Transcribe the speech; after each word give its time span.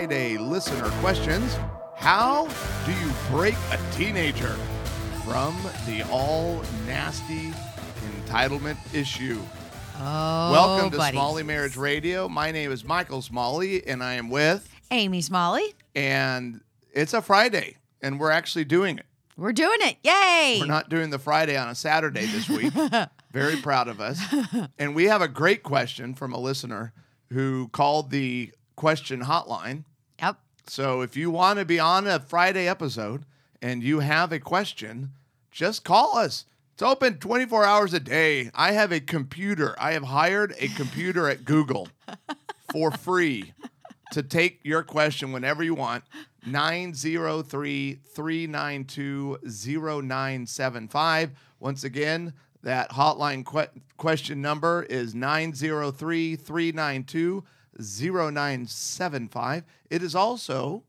Friday 0.00 0.38
listener 0.38 0.88
questions, 1.02 1.58
how 1.94 2.48
do 2.86 2.92
you 2.92 3.12
break 3.30 3.54
a 3.70 3.78
teenager 3.92 4.56
from 5.26 5.54
the 5.86 6.02
all 6.10 6.62
nasty 6.86 7.52
entitlement 8.24 8.78
issue? 8.94 9.38
Oh, 9.98 10.52
Welcome 10.52 10.90
to. 10.92 11.10
Smalley 11.10 11.42
Marriage 11.42 11.76
Radio. 11.76 12.30
My 12.30 12.50
name 12.50 12.72
is 12.72 12.82
Michael 12.82 13.20
Smalley, 13.20 13.86
and 13.86 14.02
I 14.02 14.14
am 14.14 14.30
with, 14.30 14.74
Amy 14.90 15.20
Smalley. 15.20 15.74
and 15.94 16.62
it's 16.94 17.12
a 17.12 17.20
Friday, 17.20 17.76
and 18.00 18.18
we're 18.18 18.30
actually 18.30 18.64
doing 18.64 18.96
it. 18.96 19.04
We're 19.36 19.52
doing 19.52 19.80
it. 19.82 19.98
Yay. 20.02 20.60
We're 20.60 20.66
not 20.66 20.88
doing 20.88 21.10
the 21.10 21.18
Friday 21.18 21.58
on 21.58 21.68
a 21.68 21.74
Saturday 21.74 22.24
this 22.24 22.48
week. 22.48 22.72
Very 23.32 23.56
proud 23.56 23.86
of 23.86 24.00
us. 24.00 24.18
And 24.78 24.94
we 24.94 25.04
have 25.08 25.20
a 25.20 25.28
great 25.28 25.62
question 25.62 26.14
from 26.14 26.32
a 26.32 26.38
listener 26.38 26.94
who 27.28 27.68
called 27.68 28.10
the 28.10 28.54
question 28.76 29.20
hotline. 29.24 29.84
So 30.70 31.00
if 31.00 31.16
you 31.16 31.32
want 31.32 31.58
to 31.58 31.64
be 31.64 31.80
on 31.80 32.06
a 32.06 32.20
Friday 32.20 32.68
episode 32.68 33.24
and 33.60 33.82
you 33.82 33.98
have 33.98 34.30
a 34.30 34.38
question, 34.38 35.10
just 35.50 35.82
call 35.82 36.16
us. 36.16 36.44
It's 36.74 36.82
open 36.82 37.18
24 37.18 37.64
hours 37.64 37.92
a 37.92 37.98
day. 37.98 38.52
I 38.54 38.70
have 38.70 38.92
a 38.92 39.00
computer. 39.00 39.74
I 39.80 39.94
have 39.94 40.04
hired 40.04 40.54
a 40.60 40.68
computer 40.68 41.28
at 41.28 41.44
Google 41.44 41.88
for 42.72 42.92
free 42.92 43.52
to 44.12 44.22
take 44.22 44.60
your 44.62 44.84
question 44.84 45.32
whenever 45.32 45.64
you 45.64 45.74
want. 45.74 46.04
903 46.46 47.98
392 48.14 49.38
0975. 49.42 51.30
Once 51.58 51.82
again, 51.82 52.32
that 52.62 52.92
hotline 52.92 53.44
que- 53.44 53.80
question 53.96 54.40
number 54.40 54.84
is 54.84 55.16
903 55.16 56.36
392 56.36 57.42
0975. 57.80 59.64
It 59.90 60.02
is 60.02 60.14
also 60.14 60.84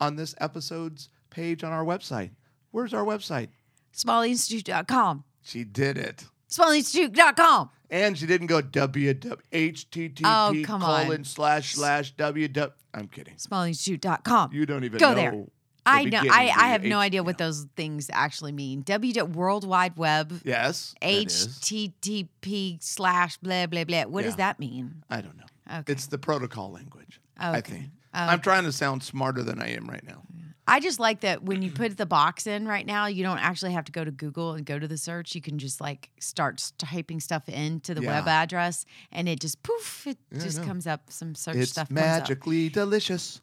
on 0.00 0.16
this 0.16 0.34
episode's 0.40 1.08
page 1.30 1.64
on 1.64 1.72
our 1.72 1.84
website. 1.84 2.30
Where's 2.70 2.94
our 2.94 3.04
website? 3.04 3.48
SmalleyInstitute.com. 3.94 5.24
She 5.42 5.64
did 5.64 5.98
it. 5.98 6.24
SmalleyInstitute.com. 6.50 7.70
And 7.90 8.18
she 8.18 8.26
didn't 8.26 8.48
go 8.48 8.60
www.http 8.60 10.20
Oh, 10.24 10.54
come 10.64 10.82
on. 10.82 11.04
colon 11.04 11.24
slash 11.24 11.74
slash 11.74 12.14
www. 12.16 12.72
I'm 12.94 13.08
kidding. 13.08 13.34
SmalleyInstitute.com. 13.34 14.52
You 14.52 14.66
don't 14.66 14.84
even 14.84 14.98
Go 14.98 15.10
know. 15.10 15.14
there. 15.14 15.30
the 15.32 15.46
I 15.86 16.04
know. 16.04 16.20
I, 16.30 16.52
I 16.54 16.68
have 16.68 16.84
no 16.84 16.98
idea 16.98 17.22
what 17.22 17.38
those 17.38 17.66
things 17.76 18.10
actually 18.12 18.52
mean. 18.52 18.82
W 18.82 19.24
World 19.24 19.66
Wide 19.66 19.96
Web. 19.96 20.40
Yes. 20.44 20.94
HTTP 21.02 22.82
slash 22.82 23.38
blah 23.38 23.66
blah 23.66 23.84
blah. 23.84 24.02
What 24.04 24.24
does 24.24 24.36
that 24.36 24.58
mean? 24.60 25.02
I 25.08 25.20
don't 25.22 25.36
know. 25.36 25.44
Okay. 25.70 25.92
It's 25.92 26.06
the 26.06 26.18
protocol 26.18 26.70
language. 26.72 27.20
I 27.38 27.60
think. 27.60 27.90
Oh, 28.14 28.18
I'm 28.20 28.40
trying 28.40 28.64
to 28.64 28.72
sound 28.72 29.02
smarter 29.02 29.42
than 29.42 29.60
I 29.60 29.68
am 29.70 29.86
right 29.86 30.04
now. 30.06 30.22
I 30.70 30.80
just 30.80 31.00
like 31.00 31.20
that 31.20 31.42
when 31.44 31.62
you 31.62 31.70
put 31.70 31.96
the 31.96 32.04
box 32.04 32.46
in 32.46 32.68
right 32.68 32.84
now, 32.84 33.06
you 33.06 33.22
don't 33.22 33.38
actually 33.38 33.72
have 33.72 33.84
to 33.86 33.92
go 33.92 34.04
to 34.04 34.10
Google 34.10 34.52
and 34.52 34.66
go 34.66 34.78
to 34.78 34.86
the 34.86 34.98
search. 34.98 35.34
You 35.34 35.40
can 35.40 35.58
just 35.58 35.80
like 35.80 36.10
start 36.20 36.72
typing 36.76 37.20
stuff 37.20 37.48
into 37.48 37.94
the 37.94 38.02
web 38.02 38.28
address, 38.28 38.84
and 39.10 39.28
it 39.30 39.40
just 39.40 39.62
poof, 39.62 40.06
it 40.06 40.18
Yeah, 40.30 40.40
just 40.40 40.62
comes 40.64 40.86
up. 40.86 41.10
Some 41.10 41.34
search 41.34 41.56
It's 41.56 41.70
stuff 41.72 41.84
up. 41.86 41.90
magically 41.92 42.68
delicious. 42.68 43.40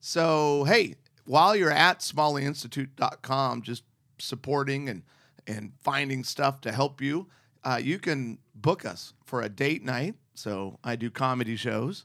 So, 0.00 0.62
hey, 0.64 0.94
while 1.24 1.56
you're 1.56 1.72
at 1.72 1.98
smalleyinstitute.com, 2.00 3.62
just 3.62 3.82
supporting 4.18 4.88
and, 4.88 5.02
and 5.46 5.72
finding 5.82 6.22
stuff 6.24 6.60
to 6.62 6.72
help 6.72 7.00
you, 7.00 7.26
uh, 7.64 7.80
you 7.82 7.98
can 7.98 8.38
book 8.54 8.84
us 8.84 9.14
for 9.24 9.42
a 9.42 9.48
date 9.48 9.84
night. 9.84 10.14
So 10.38 10.78
I 10.84 10.96
do 10.96 11.10
comedy 11.10 11.56
shows 11.56 12.04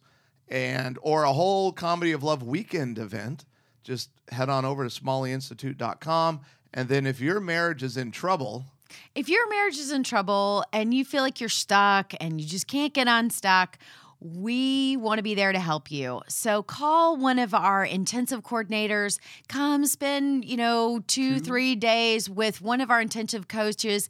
and 0.50 0.98
or 1.02 1.24
a 1.24 1.34
whole 1.34 1.72
comedy 1.72 2.12
of 2.12 2.24
love 2.24 2.44
weekend 2.44 2.98
event. 2.98 3.46
Just 3.84 4.10
head 4.30 4.50
on 4.50 4.66
over 4.66 4.88
to 4.88 4.90
smalleyinstitute.com. 5.02 6.42
And 6.74 6.90
then 6.90 7.06
if 7.06 7.20
your 7.22 7.40
marriage 7.40 7.84
is 7.84 7.98
in 7.98 8.12
trouble, 8.12 8.66
If 9.16 9.28
your 9.30 9.50
marriage 9.50 9.78
is 9.78 9.92
in 9.92 10.04
trouble 10.04 10.64
and 10.72 10.94
you 10.94 11.04
feel 11.06 11.22
like 11.24 11.40
you're 11.40 11.50
stuck 11.50 12.14
and 12.20 12.40
you 12.40 12.48
just 12.48 12.68
can't 12.68 12.94
get 12.94 13.08
unstuck, 13.08 13.78
we 14.24 14.96
want 14.96 15.20
to 15.20 15.24
be 15.24 15.36
there 15.36 15.52
to 15.52 15.60
help 15.60 15.92
you. 15.92 16.22
So 16.30 16.64
call 16.64 17.18
one 17.18 17.40
of 17.40 17.54
our 17.54 17.84
intensive 17.84 18.42
coordinators. 18.42 19.20
Come 19.50 19.86
spend, 19.86 20.46
you 20.46 20.56
know, 20.56 21.04
two, 21.08 21.40
three 21.40 21.76
days 21.76 22.30
with 22.30 22.62
one 22.62 22.80
of 22.80 22.90
our 22.90 23.02
intensive 23.02 23.50
coaches. 23.50 24.08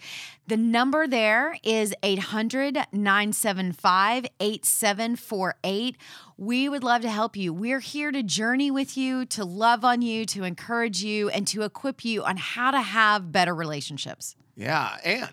The 0.47 0.57
number 0.57 1.07
there 1.07 1.57
is 1.63 1.95
800 2.03 2.75
975 2.91 4.27
8748. 4.39 5.97
We 6.37 6.69
would 6.69 6.83
love 6.83 7.01
to 7.01 7.09
help 7.09 7.35
you. 7.35 7.51
We're 7.51 7.79
here 7.79 8.11
to 8.11 8.21
journey 8.21 8.69
with 8.69 8.95
you, 8.95 9.25
to 9.27 9.43
love 9.43 9.83
on 9.83 10.03
you, 10.03 10.25
to 10.27 10.43
encourage 10.43 11.03
you, 11.03 11.29
and 11.29 11.47
to 11.47 11.63
equip 11.63 12.05
you 12.05 12.23
on 12.23 12.37
how 12.37 12.69
to 12.69 12.81
have 12.81 13.31
better 13.31 13.55
relationships. 13.55 14.35
Yeah, 14.55 14.97
and 15.03 15.29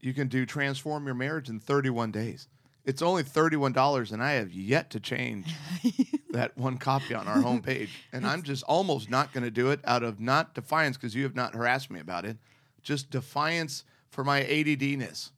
you 0.00 0.14
can 0.14 0.28
do 0.28 0.46
transform 0.46 1.06
your 1.06 1.14
marriage 1.14 1.48
in 1.48 1.58
31 1.58 2.12
days. 2.12 2.48
It's 2.84 3.00
only 3.02 3.22
$31 3.22 4.12
and 4.12 4.22
I 4.22 4.32
have 4.32 4.52
yet 4.52 4.90
to 4.90 5.00
change 5.00 5.54
that 6.30 6.56
one 6.58 6.78
copy 6.78 7.14
on 7.14 7.28
our 7.28 7.38
homepage. 7.38 7.88
And 8.12 8.26
I'm 8.26 8.42
just 8.42 8.64
almost 8.64 9.08
not 9.08 9.32
going 9.32 9.44
to 9.44 9.50
do 9.50 9.70
it 9.70 9.80
out 9.84 10.02
of 10.02 10.18
not 10.20 10.54
defiance 10.54 10.96
because 10.96 11.14
you 11.14 11.22
have 11.22 11.34
not 11.36 11.54
harassed 11.54 11.90
me 11.90 12.00
about 12.00 12.24
it, 12.24 12.38
just 12.82 13.10
defiance 13.10 13.84
for 14.10 14.24
my 14.24 14.42
ADDness. 14.42 15.30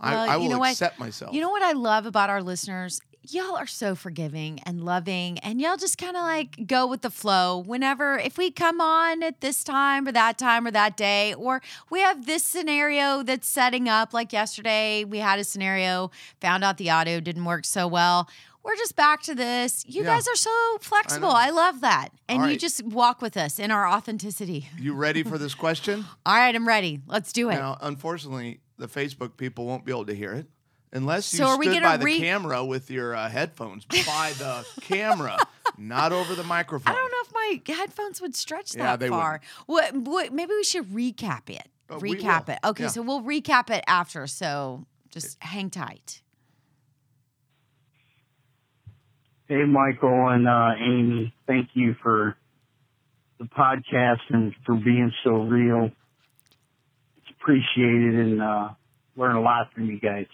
I, 0.00 0.10
Well, 0.14 0.30
I 0.30 0.34
you 0.34 0.40
will 0.42 0.50
know 0.50 0.58
what? 0.58 0.72
accept 0.72 0.98
myself. 0.98 1.32
You 1.34 1.40
know 1.42 1.50
what 1.50 1.62
I 1.62 1.72
love 1.72 2.06
about 2.06 2.28
our 2.30 2.42
listeners? 2.42 3.00
Y'all 3.28 3.54
are 3.54 3.66
so 3.66 3.94
forgiving 3.94 4.60
and 4.64 4.82
loving, 4.82 5.38
and 5.40 5.60
y'all 5.60 5.76
just 5.76 5.98
kind 5.98 6.16
of 6.16 6.22
like 6.22 6.66
go 6.66 6.86
with 6.86 7.02
the 7.02 7.10
flow. 7.10 7.58
Whenever, 7.58 8.18
if 8.18 8.38
we 8.38 8.50
come 8.50 8.80
on 8.80 9.22
at 9.22 9.42
this 9.42 9.62
time 9.62 10.08
or 10.08 10.12
that 10.12 10.38
time 10.38 10.66
or 10.66 10.70
that 10.70 10.96
day, 10.96 11.34
or 11.34 11.60
we 11.90 12.00
have 12.00 12.24
this 12.24 12.42
scenario 12.42 13.22
that's 13.22 13.46
setting 13.46 13.90
up, 13.90 14.14
like 14.14 14.32
yesterday, 14.32 15.04
we 15.04 15.18
had 15.18 15.38
a 15.38 15.44
scenario, 15.44 16.10
found 16.40 16.64
out 16.64 16.78
the 16.78 16.88
audio 16.88 17.20
didn't 17.20 17.44
work 17.44 17.66
so 17.66 17.86
well. 17.86 18.26
We're 18.62 18.76
just 18.76 18.96
back 18.96 19.22
to 19.24 19.34
this. 19.34 19.84
You 19.86 20.02
Yeah. 20.02 20.14
guys 20.16 20.26
are 20.26 20.36
so 20.36 20.78
flexible. 20.80 21.28
know. 21.28 21.34
I, 21.34 21.50
love 21.50 21.80
that. 21.82 22.10
And 22.28 22.42
All 22.42 22.50
you 22.50 22.56
just 22.58 22.82
walk 22.84 23.20
with 23.20 23.36
us 23.36 23.58
in 23.58 23.70
our 23.70 23.86
authenticity. 23.86 24.68
you 24.78 24.94
ready 24.94 25.22
for 25.22 25.36
this 25.38 25.54
question? 25.54 26.04
All 26.26 26.34
right, 26.34 26.54
I'm 26.54 26.66
ready. 26.68 27.00
Let's 27.06 27.32
do 27.32 27.50
it. 27.50 27.54
Now, 27.54 27.76
unfortunately, 27.82 28.60
the 28.78 28.86
Facebook 28.88 29.36
people 29.36 29.66
won't 29.66 29.84
be 29.84 29.92
able 29.92 30.06
to 30.06 30.14
hear 30.14 30.32
it 30.32 30.46
unless 30.92 31.32
you 31.32 31.38
So 31.38 31.46
are 31.46 31.62
stood 31.62 31.74
gonna 31.74 31.80
by 31.80 31.96
the 31.96 32.04
re- 32.04 32.18
camera 32.18 32.64
with 32.64 32.90
your 32.90 33.14
uh, 33.14 33.28
headphones 33.28 33.84
by 33.84 34.32
the 34.38 34.64
camera, 34.80 35.36
not 35.78 36.12
over 36.12 36.34
the 36.34 36.44
microphone. 36.44 36.92
I 36.94 36.96
don't 36.96 37.10
know 37.10 37.18
if 37.22 37.66
my 37.66 37.74
headphones 37.74 38.20
would 38.20 38.34
stretch 38.34 38.74
Yeah, 38.74 38.82
that 38.96 39.00
they 39.00 39.08
far. 39.08 39.40
What, 39.66 39.94
what? 39.94 40.32
Maybe 40.32 40.52
we 40.54 40.64
should 40.64 40.86
recap 40.86 41.48
it. 41.50 41.66
Uh, 41.88 41.98
recap 41.98 42.48
it. 42.48 42.58
Okay, 42.64 42.84
Yeah. 42.84 42.88
so 42.88 43.02
we'll 43.02 43.22
recap 43.22 43.70
it 43.70 43.84
after. 43.86 44.26
So 44.26 44.86
just 45.10 45.42
hang 45.42 45.70
tight. 45.70 46.22
Hey, 49.48 49.64
Michael 49.64 50.28
and 50.28 50.46
uh, 50.46 50.70
Amy, 50.80 51.34
thank 51.48 51.70
you 51.74 51.96
for 52.02 52.36
the 53.40 53.46
podcast 53.46 54.20
and 54.28 54.54
for 54.64 54.76
being 54.76 55.10
so 55.24 55.30
real. 55.42 55.86
It's 57.16 57.36
appreciated 57.40 58.14
and 58.14 58.40
uh, 58.42 58.68
learn 59.16 59.34
a 59.34 59.40
lot 59.40 59.72
from 59.74 59.86
you 59.86 59.98
guys. 59.98 60.26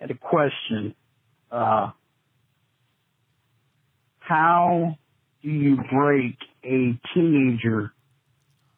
Had 0.00 0.10
a 0.10 0.14
question. 0.14 0.94
Uh, 1.50 1.90
how 4.18 4.96
do 5.42 5.48
you 5.48 5.76
break 5.92 6.36
a 6.64 6.98
teenager 7.14 7.92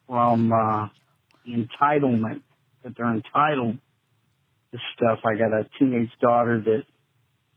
from 0.07 0.51
uh, 0.53 0.87
entitlement 1.47 2.41
that 2.83 2.95
they're 2.95 3.13
entitled 3.13 3.77
to 4.71 4.77
stuff? 4.95 5.19
I 5.25 5.35
got 5.35 5.51
a 5.51 5.67
teenage 5.77 6.11
daughter 6.21 6.61
that 6.61 6.83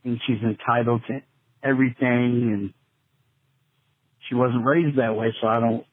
thinks 0.03 0.25
she's 0.27 0.43
entitled 0.43 1.03
to 1.09 1.21
everything 1.63 2.51
and 2.53 2.75
she 4.29 4.35
wasn't 4.35 4.65
raised 4.65 4.99
that 4.99 5.15
way 5.15 5.35
so 5.41 5.47
I 5.47 5.61
don't 5.61 5.85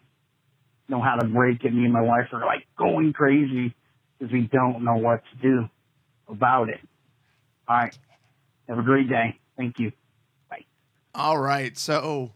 know 0.87 1.01
how 1.01 1.15
to 1.15 1.27
break 1.27 1.63
it. 1.63 1.73
Me 1.73 1.83
and 1.83 1.93
my 1.93 2.01
wife 2.01 2.27
are 2.31 2.45
like 2.45 2.65
going 2.77 3.13
crazy 3.13 3.75
because 4.17 4.31
we 4.31 4.49
don't 4.51 4.83
know 4.83 4.95
what 4.95 5.21
to 5.31 5.41
do 5.41 5.69
about 6.27 6.69
it. 6.69 6.79
All 7.69 7.75
right. 7.77 7.97
Have 8.67 8.79
a 8.79 8.83
great 8.83 9.07
day. 9.07 9.39
Thank 9.57 9.79
you. 9.79 9.91
Bye. 10.49 10.65
All 11.15 11.37
right. 11.37 11.77
So 11.77 12.33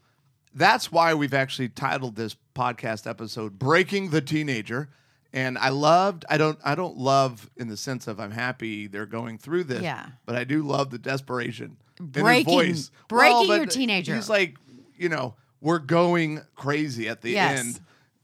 that's 0.54 0.92
why 0.92 1.14
we've 1.16 1.34
actually 1.34 1.70
titled 1.70 2.16
this 2.16 2.36
podcast 2.56 3.08
episode 3.10 3.58
Breaking 3.58 4.12
the 4.12 4.22
Teenager. 4.22 4.90
And 5.34 5.58
I 5.58 5.70
loved 5.70 6.26
I 6.30 6.38
don't 6.38 6.60
I 6.64 6.76
don't 6.76 6.98
love 6.98 7.50
in 7.58 7.68
the 7.68 7.78
sense 7.78 8.08
of 8.08 8.20
I'm 8.20 8.30
happy 8.32 8.86
they're 8.86 9.08
going 9.08 9.40
through 9.40 9.64
this. 9.66 9.82
Yeah. 9.82 10.06
But 10.28 10.36
I 10.36 10.44
do 10.44 10.62
love 10.62 10.92
the 10.92 11.00
desperation. 11.00 11.78
in 12.00 12.06
his 12.14 12.22
Breaking- 12.24 12.54
voice. 12.54 12.92
breaking 13.08 13.48
but 13.48 13.58
your 13.58 13.66
teenager. 13.66 14.14
He's 14.16 14.30
like, 14.30 14.56
you 14.96 15.10
know, 15.10 15.34
we're 15.62 15.80
going 15.80 16.42
crazy 16.56 17.10
at 17.10 17.22
the 17.22 17.32
Yes. 17.32 17.60
end. 17.60 17.80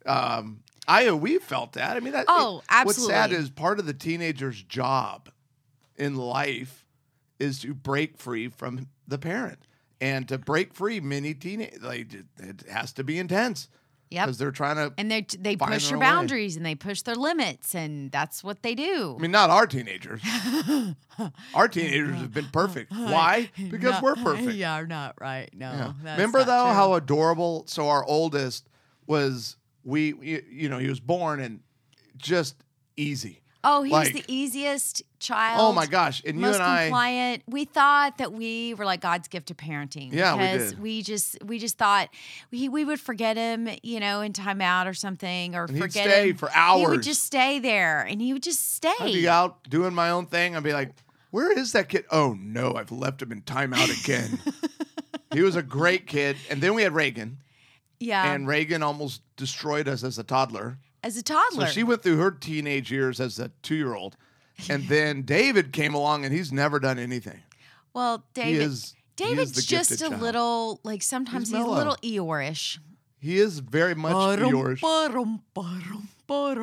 Um 0.06 0.59
I 0.88 1.11
we 1.11 1.39
felt 1.39 1.73
that. 1.73 1.97
I 1.97 2.00
mean 2.00 2.13
that 2.13 2.25
Oh, 2.27 2.61
What's 2.83 3.03
sad 3.03 3.31
is 3.31 3.50
part 3.50 3.79
of 3.79 3.88
the 3.88 3.94
teenager's 3.94 4.61
job 4.61 5.29
in 5.97 6.15
life 6.15 6.85
is 7.39 7.59
to 7.59 7.74
break 7.74 8.18
free 8.18 8.47
from 8.50 8.88
the 9.07 9.18
parent. 9.18 9.59
And 10.01 10.27
to 10.30 10.38
break 10.38 10.74
free, 10.74 11.00
many 11.00 11.33
teenage 11.33 11.80
like 11.81 12.13
it- 12.13 12.69
has 12.69 12.94
to 12.94 13.03
be 13.03 13.18
intense 13.19 13.68
Yep. 14.12 14.25
because 14.25 14.38
they're 14.39 14.51
trying 14.51 14.77
to. 14.77 14.94
And 14.97 15.12
they 15.12 15.21
they 15.38 15.56
push 15.56 15.83
their 15.83 15.89
your 15.91 16.00
way. 16.00 16.06
boundaries 16.06 16.56
and 16.57 16.65
they 16.65 16.74
push 16.75 17.01
their 17.03 17.15
limits 17.15 17.75
and 17.75 18.12
that's 18.12 18.44
what 18.44 18.63
they 18.63 18.74
do. 18.75 19.15
I 19.18 19.21
mean, 19.21 19.30
not 19.31 19.50
our 19.51 19.68
teenagers. 19.68 20.21
our 21.53 21.68
teenagers 21.68 22.15
have 22.15 22.33
been 22.33 22.47
perfect. 22.51 22.91
Why? 22.91 23.51
Because 23.69 23.94
No, 23.95 24.00
we're 24.01 24.15
perfect. 24.15 24.53
Yeah, 24.53 24.80
we're 24.80 24.88
not 24.88 25.15
right. 25.21 25.50
No. 25.53 25.69
Yeah. 25.71 25.94
that's 26.03 26.18
Remember 26.18 26.39
though 26.44 26.65
true. 26.65 26.74
how 26.74 26.94
adorable. 26.94 27.65
So 27.68 27.89
our 27.89 28.03
oldest 28.06 28.68
was 29.06 29.57
we- 29.83 30.44
you 30.50 30.69
know, 30.69 30.77
he 30.80 30.88
was 30.89 31.00
born 31.00 31.39
and 31.39 31.59
just 32.18 32.56
easy. 32.97 33.42
Oh, 33.63 33.83
he 33.83 33.91
was 33.91 34.13
like- 34.13 34.25
the 34.25 34.33
easiest 34.33 35.03
oh 35.03 35.07
child. 35.19 35.59
Oh 35.59 35.73
my 35.73 35.85
gosh! 35.85 36.21
And 36.25 36.35
you 36.38 36.41
most 36.41 36.56
and 36.56 36.63
I, 36.63 36.83
compliant. 36.85 37.44
We 37.45 37.65
thought 37.65 38.17
that 38.19 38.31
we 38.31 38.73
were 38.75 38.85
like 38.85 39.01
God's 39.01 39.27
gift 39.27 39.47
to 39.47 39.53
parenting. 39.53 40.13
Yeah, 40.13 40.35
we 40.35 40.39
because 40.44 40.69
did. 40.71 40.81
we 40.81 41.01
just 41.01 41.44
we 41.44 41.59
just 41.59 41.77
thought 41.77 42.09
we 42.51 42.69
we 42.69 42.85
would 42.85 43.01
forget 43.01 43.35
him, 43.35 43.67
you 43.83 44.00
know, 44.00 44.21
in 44.21 44.31
timeout 44.31 44.85
or 44.88 44.94
something, 44.94 45.56
or 45.56 45.65
And 45.65 45.77
forget 45.77 46.09
stay 46.09 46.29
him. 46.29 46.38
for 46.38 46.50
hours. 46.53 46.81
He 46.81 46.88
would 46.88 47.03
just 47.03 47.23
stay 47.23 47.59
there, 47.59 48.01
and 48.01 48.21
he 48.21 48.31
would 48.31 48.44
just 48.44 48.75
stay. 48.75 48.94
I'd 49.00 49.13
be 49.13 49.27
out 49.27 49.69
doing 49.69 49.94
my 49.94 50.09
own 50.09 50.25
thing. 50.27 50.56
I'd 50.56 50.63
be 50.63 50.71
like, 50.73 50.91
"Where 51.31 51.51
is 51.51 51.73
that 51.73 51.89
kid? 51.89 52.06
Oh 52.11 52.38
no, 52.39 52.75
I've 52.75 52.91
left 52.94 53.21
him 53.21 53.31
in 53.33 53.41
timeout 53.41 54.03
again." 54.03 54.39
he 55.33 55.41
was 55.41 55.57
a 55.57 55.63
great 55.63 56.07
kid, 56.07 56.38
and 56.50 56.61
then 56.61 56.73
we 56.75 56.83
had 56.83 56.94
Reagan, 56.94 57.39
yeah, 58.00 58.31
and 58.31 58.47
Reagan 58.47 58.83
almost 58.83 59.21
destroyed 59.35 59.89
us 59.89 60.01
as 60.06 60.17
a 60.17 60.23
toddler. 60.23 60.77
As 61.04 61.18
a 61.18 61.24
toddler. 61.24 61.68
So 61.68 61.72
she 61.72 61.84
went 61.84 62.04
through 62.04 62.18
her 62.18 62.31
teenage 62.31 62.92
years 62.92 63.19
as 63.19 63.40
a 63.40 63.51
two-year-old, 63.62 64.16
and 64.69 64.84
then 64.88 65.24
David 65.24 65.74
came 65.74 65.94
along, 65.94 66.25
and 66.25 66.34
he's 66.34 66.51
never 66.51 66.80
done 66.80 67.00
anything. 67.00 67.42
well, 67.94 68.24
David. 68.34 68.62
is. 68.62 68.96
David's 69.16 69.66
just 69.66 69.92
a 69.92 69.98
child. 69.98 70.22
little 70.22 70.80
like 70.84 71.01
sometimes 71.04 71.50
He's 71.50 71.57
he's, 71.57 71.66
a 71.66 71.69
little 71.69 71.98
Eeyore-ish. 72.01 72.80
He 73.19 73.38
is 73.38 73.60
very 73.60 73.94
much 73.94 74.13
Eeyore. 74.13 74.81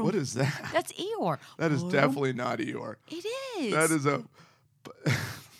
What 0.02 0.14
is 0.14 0.32
that? 0.34 0.70
That's 0.72 0.90
Eeyore. 0.92 1.36
That 1.58 1.70
is 1.70 1.82
definitely 1.82 2.32
not 2.32 2.58
Eeyore. 2.60 2.96
It 3.08 3.26
is. 3.58 3.74
That 3.74 3.90
is 3.90 4.06
a. 4.06 4.24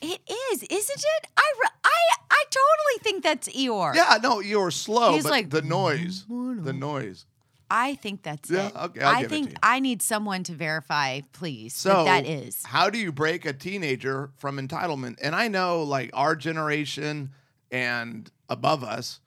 It 0.02 0.20
is, 0.52 0.62
isn't 0.62 1.05
it? 1.05 1.26
I, 1.38 1.52
I, 1.82 2.17
I 2.31 2.44
totally 2.50 3.02
think 3.02 3.22
that's 3.25 3.49
Eeyore. 3.49 3.94
Yeah, 3.94 4.19
no, 4.22 4.37
Eeyore 4.40 4.72
slow, 4.72 5.14
He's 5.14 5.22
but 5.22 5.32
like, 5.32 5.50
the 5.50 5.62
noise, 5.62 6.26
the 6.29 6.75
noise. 6.75 7.25
I 7.70 7.94
think 7.96 8.22
that's 8.22 8.50
Yeah, 8.50 8.68
it. 8.68 8.76
okay, 8.76 9.00
I'll 9.00 9.14
I 9.16 9.22
give 9.22 9.32
it 9.32 9.34
to 9.34 9.34
think 9.34 9.50
you. 9.50 9.56
I 9.62 9.80
need 9.80 10.02
someone 10.02 10.42
to 10.44 10.52
verify, 10.52 11.20
please. 11.32 11.74
So 11.74 12.04
that 12.04 12.24
that 12.24 12.26
is. 12.26 12.64
How 12.64 12.90
do 12.90 12.98
you 12.98 13.12
break 13.12 13.44
a 13.44 13.52
teenager 13.52 14.30
from 14.36 14.58
entitlement? 14.58 15.16
And 15.22 15.34
I 15.34 15.48
know 15.48 15.82
like 15.82 16.10
our 16.12 16.36
generation 16.36 17.30
and 17.70 18.30
above 18.48 18.84
us 18.84 19.20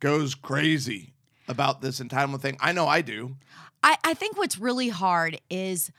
goes 0.00 0.34
crazy 0.34 1.14
about 1.48 1.80
this 1.80 2.00
entitlement 2.00 2.40
thing. 2.40 2.56
I 2.60 2.72
know 2.72 2.86
I 2.88 3.00
do. 3.00 3.36
I, 3.82 3.96
I 4.02 4.14
think 4.14 4.36
what's 4.38 4.58
really 4.58 4.88
hard 4.88 5.40
is, 5.50 5.90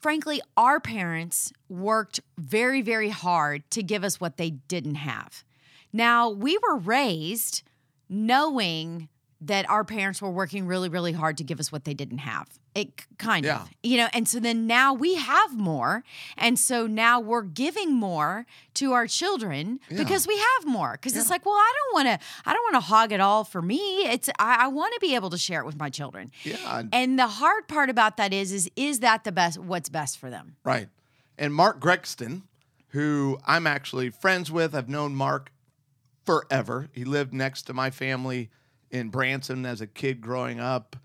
frankly, 0.00 0.40
our 0.56 0.80
parents 0.80 1.52
worked 1.68 2.20
very, 2.38 2.82
very 2.82 3.10
hard 3.10 3.70
to 3.70 3.82
give 3.82 4.02
us 4.04 4.20
what 4.20 4.36
they 4.36 4.50
didn't 4.50 4.96
have. 4.96 5.44
Now, 5.92 6.28
we 6.30 6.58
were 6.66 6.76
raised 6.76 7.62
knowing 8.08 9.08
that 9.46 9.68
our 9.68 9.84
parents 9.84 10.20
were 10.22 10.30
working 10.30 10.66
really, 10.66 10.88
really 10.88 11.12
hard 11.12 11.36
to 11.38 11.44
give 11.44 11.60
us 11.60 11.70
what 11.72 11.84
they 11.84 11.94
didn't 11.94 12.18
have. 12.18 12.48
It 12.74 12.88
kind 13.18 13.44
Yeah. 13.44 13.62
of, 13.62 13.70
you 13.82 13.96
know, 13.96 14.08
and 14.12 14.28
so 14.28 14.40
then 14.40 14.66
now 14.66 14.92
we 14.94 15.14
have 15.14 15.56
more. 15.56 16.02
And 16.36 16.58
so 16.58 16.86
now 16.86 17.20
we're 17.20 17.42
giving 17.42 17.92
more 17.92 18.46
to 18.74 18.92
our 18.92 19.06
children 19.06 19.80
Yeah. 19.88 19.98
because 19.98 20.26
we 20.26 20.36
have 20.36 20.66
more. 20.66 20.92
Because 20.92 21.16
it's 21.16 21.30
like, 21.30 21.44
well, 21.46 21.54
I 21.54 21.72
don't 21.78 21.94
want 22.06 22.20
to, 22.20 22.26
I 22.48 22.52
don't 22.52 22.62
want 22.72 22.74
to 22.82 22.88
hog 22.88 23.12
it 23.12 23.20
all 23.20 23.44
for 23.44 23.62
me. 23.62 23.78
It's, 24.06 24.28
I, 24.38 24.64
I 24.64 24.66
want 24.68 24.94
to 24.94 25.00
be 25.00 25.14
able 25.14 25.30
to 25.30 25.38
share 25.38 25.60
it 25.60 25.66
with 25.66 25.78
my 25.78 25.90
children. 25.90 26.32
Yeah, 26.42 26.82
And 26.92 27.18
the 27.18 27.28
hard 27.28 27.68
part 27.68 27.90
about 27.90 28.16
that 28.16 28.32
is, 28.32 28.52
is 28.52 28.70
is 28.76 29.00
that 29.00 29.24
the 29.24 29.32
best? 29.32 29.58
What's 29.58 29.88
best 29.88 30.18
for 30.18 30.30
them? 30.30 30.56
right. 30.64 30.88
And 31.36 31.52
Mark 31.52 31.80
Gregston, 31.80 32.42
who 32.90 33.38
I'm 33.46 33.66
actually 33.66 34.10
friends 34.10 34.52
with, 34.52 34.72
I've 34.74 34.88
known 34.88 35.16
Mark 35.16 35.50
forever. 36.24 36.88
He 36.92 37.04
lived 37.04 37.34
next 37.34 37.62
to 37.62 37.74
my 37.74 37.90
family 37.90 38.50
in 38.94 39.08
Branson 39.10 39.66
as 39.66 39.80
a 39.80 39.86
kid 39.86 40.20
growing 40.20 40.60
up. 40.60 40.96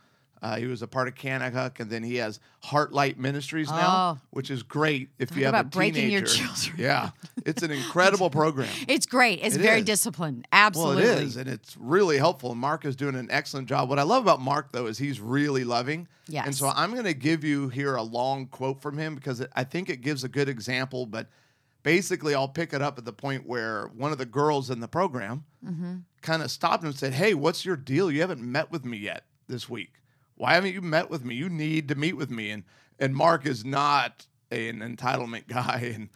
Uh, 0.41 0.55
he 0.55 0.67
was 0.67 0.81
a 0.81 0.87
part 0.87 1.09
of 1.09 1.15
Kanakuk, 1.15 1.81
and 1.81 1.89
then 1.91 2.01
he 2.01 2.15
has 2.15 2.39
Heartlight 2.63 3.17
Ministries 3.17 3.69
now, 3.69 4.17
Oh. 4.17 4.25
which 4.29 4.49
is 4.49 4.63
great 4.63 5.09
if 5.19 5.35
you 5.35 5.43
have 5.43 5.53
about 5.53 5.65
a 5.65 5.67
breaking 5.67 6.09
your 6.09 6.21
teenager. 6.21 6.53
children. 6.55 6.75
Yeah, 6.79 7.09
it's 7.45 7.61
an 7.61 7.71
incredible 7.81 8.29
program. 8.29 8.69
It's 8.87 9.05
great. 9.05 9.39
It's 9.43 9.57
It 9.57 9.61
very 9.61 9.79
is. 9.79 9.85
disciplined. 9.85 10.47
Well, 10.53 10.61
Absolutely. 10.67 11.03
it 11.03 11.09
is, 11.23 11.35
and 11.35 11.49
it's 11.49 11.75
really 11.77 12.17
helpful. 12.17 12.51
And 12.51 12.59
Mark 12.61 12.85
is 12.85 12.95
doing 12.95 13.15
an 13.15 13.27
excellent 13.29 13.67
job. 13.67 13.89
What 13.89 13.99
I 13.99 14.03
love 14.03 14.23
about 14.23 14.39
Mark, 14.39 14.71
though, 14.71 14.85
is 14.85 14.97
he's 14.97 15.19
really 15.19 15.65
loving. 15.65 16.07
And 16.33 16.55
so 16.55 16.67
I'm 16.73 16.91
going 16.93 17.03
to 17.03 17.13
give 17.13 17.43
you 17.43 17.67
here 17.67 17.95
a 17.95 18.03
long 18.03 18.45
quote 18.45 18.81
from 18.81 18.97
him 18.97 19.15
because 19.15 19.41
it, 19.41 19.51
I 19.57 19.65
think 19.65 19.89
it 19.89 19.97
gives 20.01 20.23
a 20.23 20.29
good 20.29 20.47
example. 20.47 21.05
But 21.05 21.27
basically, 21.83 22.33
I'll 22.35 22.47
pick 22.47 22.73
it 22.73 22.81
up 22.81 22.97
at 22.97 23.05
the 23.05 23.13
point 23.13 23.45
where 23.47 23.87
one 23.95 24.11
of 24.11 24.17
the 24.17 24.25
girls 24.25 24.69
in 24.69 24.79
the 24.79 24.87
program 24.87 25.45
Mm-hmm. 25.65 25.95
kind 26.21 26.41
of 26.41 26.49
stopped 26.51 26.83
him 26.83 26.89
and 26.89 26.97
said, 26.97 27.13
Hey, 27.13 27.33
what's 27.33 27.65
your 27.65 27.75
deal? 27.75 28.09
You 28.09 28.21
haven't 28.21 28.41
met 28.41 28.71
with 28.71 28.85
me 28.85 28.97
yet 28.97 29.25
this 29.49 29.67
week. 29.67 29.91
Why 30.35 30.53
haven't 30.53 30.71
you 30.73 30.81
met 30.81 31.09
with 31.09 31.25
me? 31.25 31.35
You 31.35 31.49
need 31.49 31.89
to 31.89 31.95
meet 31.95 32.15
with 32.15 32.29
me. 32.31 32.49
And 32.51 32.63
and 32.97 33.13
Mark 33.13 33.45
is 33.45 33.65
not 33.65 34.25
an 34.51 34.79
entitlement 34.79 35.47
guy, 35.47 35.91
and 35.93 36.09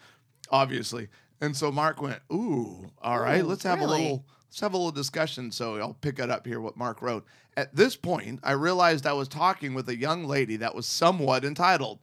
obviously. 0.49 1.09
And 1.41 1.57
so 1.57 1.71
Mark 1.73 2.01
went, 2.01 2.19
Ooh, 2.31 2.89
all 3.01 3.19
right, 3.19 3.41
Ooh, 3.43 3.47
let's 3.47 3.63
have 3.63 3.81
a 3.81 3.85
little 3.85 4.25
let's 4.47 4.61
have 4.61 4.73
a 4.73 4.77
little 4.77 4.91
discussion. 4.93 5.51
So 5.51 5.75
I'll 5.77 5.95
pick 5.95 6.19
it 6.19 6.29
up 6.29 6.47
here 6.47 6.61
what 6.61 6.77
Mark 6.77 7.01
wrote. 7.01 7.25
At 7.57 7.75
this 7.75 7.97
point, 7.97 8.39
I 8.43 8.53
realized 8.53 9.05
I 9.05 9.11
was 9.13 9.27
talking 9.27 9.73
with 9.73 9.89
a 9.89 9.97
young 9.97 10.23
lady 10.25 10.55
that 10.55 10.73
was 10.73 10.85
somewhat 10.87 11.43
entitled. 11.43 11.99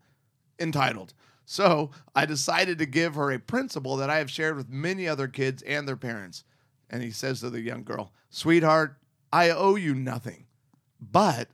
Entitled. 0.59 1.15
So 1.45 1.91
I 2.15 2.27
decided 2.27 2.79
to 2.79 2.87
give 2.87 3.17
her 3.17 3.33
a 3.33 3.39
principle 3.39 3.97
that 3.97 4.11
I 4.11 4.19
have 4.19 4.31
shared 4.31 4.57
with 4.57 4.69
many 4.69 5.09
other 5.09 5.27
kids 5.27 5.63
and 5.63 5.87
their 5.87 5.97
parents. 5.97 6.45
And 6.89 7.03
he 7.03 7.11
says 7.11 7.41
to 7.41 7.51
the 7.51 7.61
young 7.61 7.83
girl, 7.85 8.13
Sweetheart, 8.31 8.97
I 9.33 9.51
owe 9.51 9.77
you 9.77 9.95
nothing, 9.95 10.47
but 11.01 11.49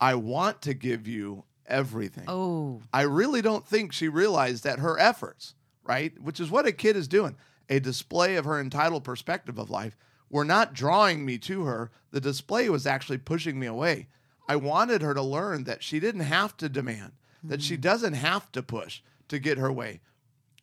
I 0.00 0.14
want 0.14 0.62
to 0.62 0.74
give 0.74 1.06
you 1.06 1.44
everything. 1.66 2.24
Oh, 2.28 2.82
I 2.92 3.02
really 3.02 3.42
don't 3.42 3.66
think 3.66 3.92
she 3.92 4.08
realized 4.08 4.64
that 4.64 4.78
her 4.78 4.98
efforts, 4.98 5.54
right, 5.82 6.18
which 6.20 6.40
is 6.40 6.50
what 6.50 6.66
a 6.66 6.72
kid 6.72 6.96
is 6.96 7.08
doing, 7.08 7.36
a 7.68 7.80
display 7.80 8.36
of 8.36 8.44
her 8.44 8.60
entitled 8.60 9.04
perspective 9.04 9.58
of 9.58 9.70
life, 9.70 9.96
were 10.28 10.44
not 10.44 10.74
drawing 10.74 11.24
me 11.24 11.38
to 11.38 11.64
her. 11.64 11.90
The 12.10 12.20
display 12.20 12.68
was 12.68 12.86
actually 12.86 13.18
pushing 13.18 13.58
me 13.58 13.66
away. 13.66 14.08
I 14.48 14.56
wanted 14.56 15.00
her 15.00 15.14
to 15.14 15.22
learn 15.22 15.64
that 15.64 15.82
she 15.82 16.00
didn't 16.00 16.22
have 16.22 16.56
to 16.58 16.68
demand, 16.68 17.12
that 17.42 17.62
she 17.62 17.76
mm. 17.76 17.80
doesn't 17.80 18.14
have 18.14 18.52
to 18.52 18.62
push 18.62 19.00
to 19.28 19.38
get 19.38 19.58
her 19.58 19.72
way. 19.72 20.00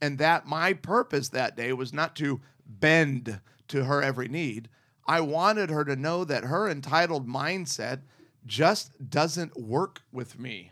And 0.02 0.18
that 0.18 0.46
my 0.46 0.74
purpose 0.74 1.30
that 1.30 1.56
day 1.56 1.74
was 1.74 1.94
not 1.94 2.16
to 2.18 2.42
bend 2.66 3.40
to 3.68 3.86
her 3.86 4.02
every 4.02 4.28
need. 4.28 4.70
I 5.08 5.22
wanted 5.22 5.70
her 5.70 5.84
to 5.86 5.96
know 5.96 6.24
that 6.24 6.46
her 6.46 6.70
entitled 6.70 7.28
mindset 7.28 8.02
just 8.46 9.10
doesn't 9.10 9.60
work 9.60 10.02
with 10.12 10.40
me. 10.40 10.72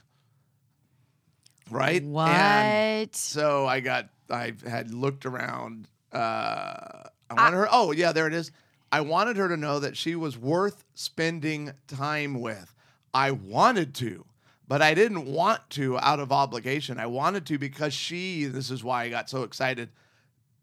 Right? 1.69 2.03
what? 2.03 2.29
And 2.29 3.15
so 3.15 3.67
I 3.67 3.79
got, 3.79 4.09
I 4.29 4.53
had 4.67 4.93
looked 4.93 5.25
around. 5.25 5.87
Uh, 6.11 7.03
I 7.29 7.33
wanted 7.35 7.57
her, 7.57 7.67
oh, 7.71 7.91
yeah, 7.91 8.11
there 8.11 8.27
it 8.27 8.33
is. 8.33 8.51
I 8.91 9.01
wanted 9.01 9.37
her 9.37 9.47
to 9.47 9.57
know 9.57 9.79
that 9.79 9.95
she 9.95 10.15
was 10.15 10.37
worth 10.37 10.83
spending 10.95 11.73
time 11.87 12.41
with. 12.41 12.73
I 13.13 13.31
wanted 13.31 13.93
to, 13.95 14.25
but 14.69 14.83
I 14.83 14.93
didn't 14.93 15.25
want 15.25 15.67
to 15.71 15.97
out 15.97 16.19
of 16.19 16.31
obligation. 16.31 16.99
I 16.99 17.07
wanted 17.07 17.45
to 17.47 17.57
because 17.57 17.91
she, 17.91 18.45
this 18.45 18.69
is 18.69 18.83
why 18.83 19.03
I 19.03 19.09
got 19.09 19.27
so 19.27 19.41
excited, 19.41 19.89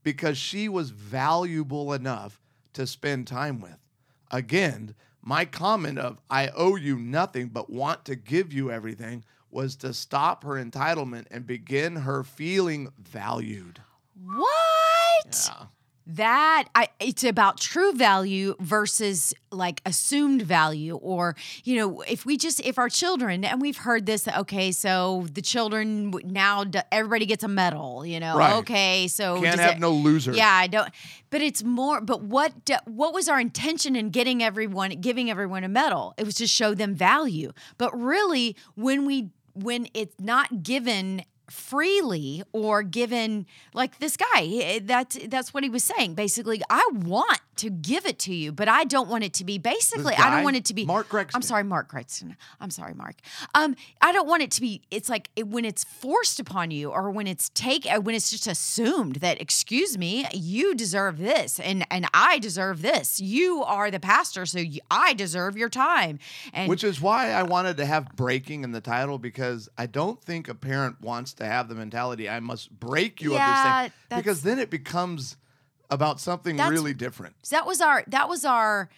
because 0.04 0.38
she 0.38 0.68
was 0.68 0.90
valuable 0.90 1.92
enough 1.92 2.40
to 2.75 2.86
spend 2.86 3.26
time 3.26 3.60
with. 3.60 3.76
Again, 4.30 4.94
my 5.22 5.44
comment 5.44 5.98
of 5.98 6.22
I 6.30 6.48
owe 6.54 6.76
you 6.76 6.96
nothing 6.96 7.48
but 7.48 7.68
want 7.68 8.04
to 8.04 8.14
give 8.14 8.52
you 8.52 8.70
everything 8.70 9.25
was 9.50 9.75
to 9.76 9.92
stop 9.92 10.44
her 10.44 10.52
entitlement 10.52 11.26
and 11.32 11.44
begin 11.44 11.96
her 11.96 12.22
feeling 12.22 12.92
valued. 12.98 13.80
what? 14.25 15.50
Yeah. 15.50 15.66
That 16.08 16.68
I 16.75 16.88
it's 17.00 17.25
about 17.25 17.58
true 17.58 17.92
value 17.92 18.54
versus 18.60 19.34
like 19.50 19.82
assumed 19.84 20.42
value 20.42 20.94
or 20.96 21.34
you 21.64 21.76
know 21.76 22.00
if 22.02 22.25
we 22.25 22.36
just 22.36 22.60
if 22.60 22.78
our 22.78 22.88
children 22.88 23.44
and 23.44 23.60
we've 23.60 23.78
heard 23.78 24.06
this 24.06 24.28
okay 24.28 24.70
so 24.70 25.26
the 25.32 25.42
children 25.42 26.12
now 26.25 26.64
everybody 26.92 27.26
gets 27.26 27.42
a 27.42 27.48
medal 27.48 28.06
you 28.06 28.20
know 28.20 28.36
Right. 28.36 28.54
okay 28.58 29.08
so 29.08 29.40
Can't 29.42 29.58
have 29.58 29.76
it- 29.76 29.80
no 29.80 29.90
loser. 29.90 30.32
yeah 30.32 30.52
I 30.52 30.68
don't 30.68 30.90
but 31.30 31.40
it's 31.42 31.64
more 31.64 32.00
but 32.00 32.22
what 32.22 32.52
what 32.84 33.12
was 33.12 33.28
our 33.28 33.40
intention 33.40 33.96
in 33.96 34.10
getting 34.10 34.42
everyone 34.44 34.90
giving 35.00 35.28
everyone 35.28 35.64
a 35.64 35.68
medal 35.68 36.14
it 36.18 36.25
was 36.25 36.36
to 36.36 36.46
show 36.46 36.72
them 36.75 36.94
value 36.94 37.52
but 37.78 37.90
really 37.98 38.54
when 38.76 39.06
we 39.06 39.30
when 39.54 39.88
it's 39.94 40.14
not 40.20 40.62
given 40.62 41.22
freely 41.50 42.42
or 42.52 42.82
given 42.82 43.46
like 43.74 43.98
this 43.98 44.16
guy 44.16 44.40
he- 44.40 44.78
that's 44.80 45.18
that's 45.28 45.52
what 45.54 45.62
he 45.62 45.70
was 45.70 45.84
saying. 45.84 46.14
Basically 46.14 46.62
i 46.70 46.82
want 46.92 47.40
to 47.56 47.70
give 47.70 48.04
it 48.04 48.18
to 48.18 48.34
you 48.34 48.52
but 48.52 48.68
i 48.68 48.84
don't 48.84 49.08
want 49.08 49.24
it 49.24 49.32
to 49.32 49.44
be 49.44 49.56
basically 49.58 50.14
i 50.14 50.30
don't 50.30 50.44
want 50.44 50.56
it 50.56 50.64
to 50.64 50.74
be 50.74 50.84
Mark 50.84 51.08
gregson. 51.08 51.36
I'm 51.36 51.42
sorry 51.42 51.64
mark 51.64 51.88
Gregson. 51.88 52.36
i'm 52.60 52.70
sorry 52.70 52.94
mark. 52.94 53.16
Um 53.54 53.74
i 54.02 54.12
don't 54.12 54.28
want 54.28 54.42
it 54.42 54.50
to 54.52 54.60
be 54.60 54.82
it's 54.90 55.08
like 55.08 55.30
it, 55.36 55.48
when 55.48 55.64
it's 55.64 55.84
forced 55.84 56.38
upon 56.38 56.70
you 56.70 56.90
or 56.90 57.10
when 57.10 57.26
it's 57.26 57.48
take 57.50 57.86
uh, 57.86 58.00
when 58.00 58.14
it's 58.14 58.30
just 58.30 58.46
assumed 58.46 59.16
that 59.16 59.40
excuse 59.40 59.96
me 59.96 60.26
you 60.34 60.74
deserve 60.74 61.18
this 61.18 61.58
and 61.60 61.86
and 61.90 62.06
i 62.12 62.38
deserve 62.38 62.82
this. 62.82 63.20
You 63.20 63.62
are 63.64 63.90
the 63.90 64.00
pastor 64.00 64.44
so 64.46 64.58
you, 64.58 64.80
i 64.90 65.14
deserve 65.14 65.56
your 65.56 65.68
time. 65.68 66.18
And 66.52 66.68
Which 66.68 66.84
is 66.84 67.00
why 67.00 67.30
I 67.30 67.42
wanted 67.42 67.76
to 67.78 67.86
have 67.86 68.14
breaking 68.16 68.64
in 68.64 68.72
the 68.72 68.80
title 68.80 69.18
because 69.18 69.68
I 69.78 69.86
don't 69.86 70.22
think 70.22 70.48
a 70.48 70.54
parent 70.54 71.00
wants 71.00 71.32
to 71.37 71.47
have 71.47 71.69
the 71.69 71.75
mentality 71.75 72.28
I 72.28 72.40
must 72.40 72.71
break 72.71 73.23
you 73.23 73.35
Yeah, 73.35 73.50
of 73.50 73.85
this 73.85 73.93
thing 74.11 74.19
because 74.19 74.43
then 74.43 74.59
it 74.59 74.71
becomes 74.71 75.37
about 75.90 76.21
something 76.21 76.57
really 76.57 76.95
different. 76.95 77.37
So 77.43 77.57
that 77.57 77.66
was 77.66 77.81
our 77.81 78.05
that 78.09 78.28
was 78.28 78.45
our 78.45 78.88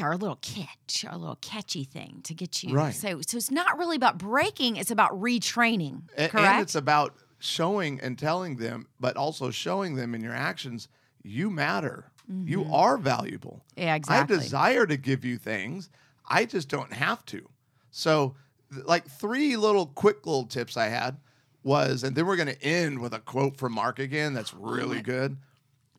our 0.00 0.16
little 0.16 0.36
catch, 0.36 1.04
our 1.04 1.16
little 1.16 1.36
catchy 1.36 1.84
thing 1.84 2.20
to 2.24 2.34
get 2.34 2.62
you. 2.62 2.74
Right. 2.74 2.94
So 2.94 3.20
so 3.26 3.36
it's 3.36 3.50
not 3.50 3.78
really 3.78 3.96
about 3.96 4.18
breaking; 4.18 4.76
it's 4.76 4.90
about 4.90 5.10
retraining. 5.12 6.02
A- 6.16 6.28
correct. 6.28 6.36
And 6.36 6.60
it's 6.62 6.74
about 6.74 7.16
showing 7.38 8.00
and 8.00 8.18
telling 8.18 8.56
them, 8.56 8.86
but 9.00 9.16
also 9.16 9.50
showing 9.50 9.96
them 9.96 10.14
in 10.14 10.20
your 10.20 10.34
actions, 10.34 10.88
you 11.22 11.50
matter. 11.50 12.12
You 12.44 12.64
are 12.72 12.96
valuable. 12.96 13.64
Mm-hmm. 13.72 13.82
yeah, 13.82 13.94
exactly. 13.96 14.36
I 14.36 14.38
desire 14.38 14.86
to 14.86 14.96
give 14.96 15.24
you 15.24 15.36
things. 15.36 15.90
I 16.28 16.44
just 16.44 16.68
don't 16.68 16.92
have 16.92 17.24
to. 17.26 17.48
So, 17.90 18.36
like 18.84 19.04
three 19.04 19.56
little 19.56 19.86
quick 19.86 20.24
little 20.26 20.46
tips 20.46 20.76
I 20.76 20.86
had 20.86 21.16
was, 21.62 22.02
and 22.02 22.16
then 22.16 22.26
we're 22.26 22.36
going 22.36 22.48
to 22.48 22.62
end 22.62 23.00
with 23.00 23.14
a 23.14 23.18
quote 23.18 23.56
from 23.56 23.72
Mark 23.74 23.98
again. 23.98 24.34
That's 24.34 24.54
really 24.54 25.02
good. 25.02 25.36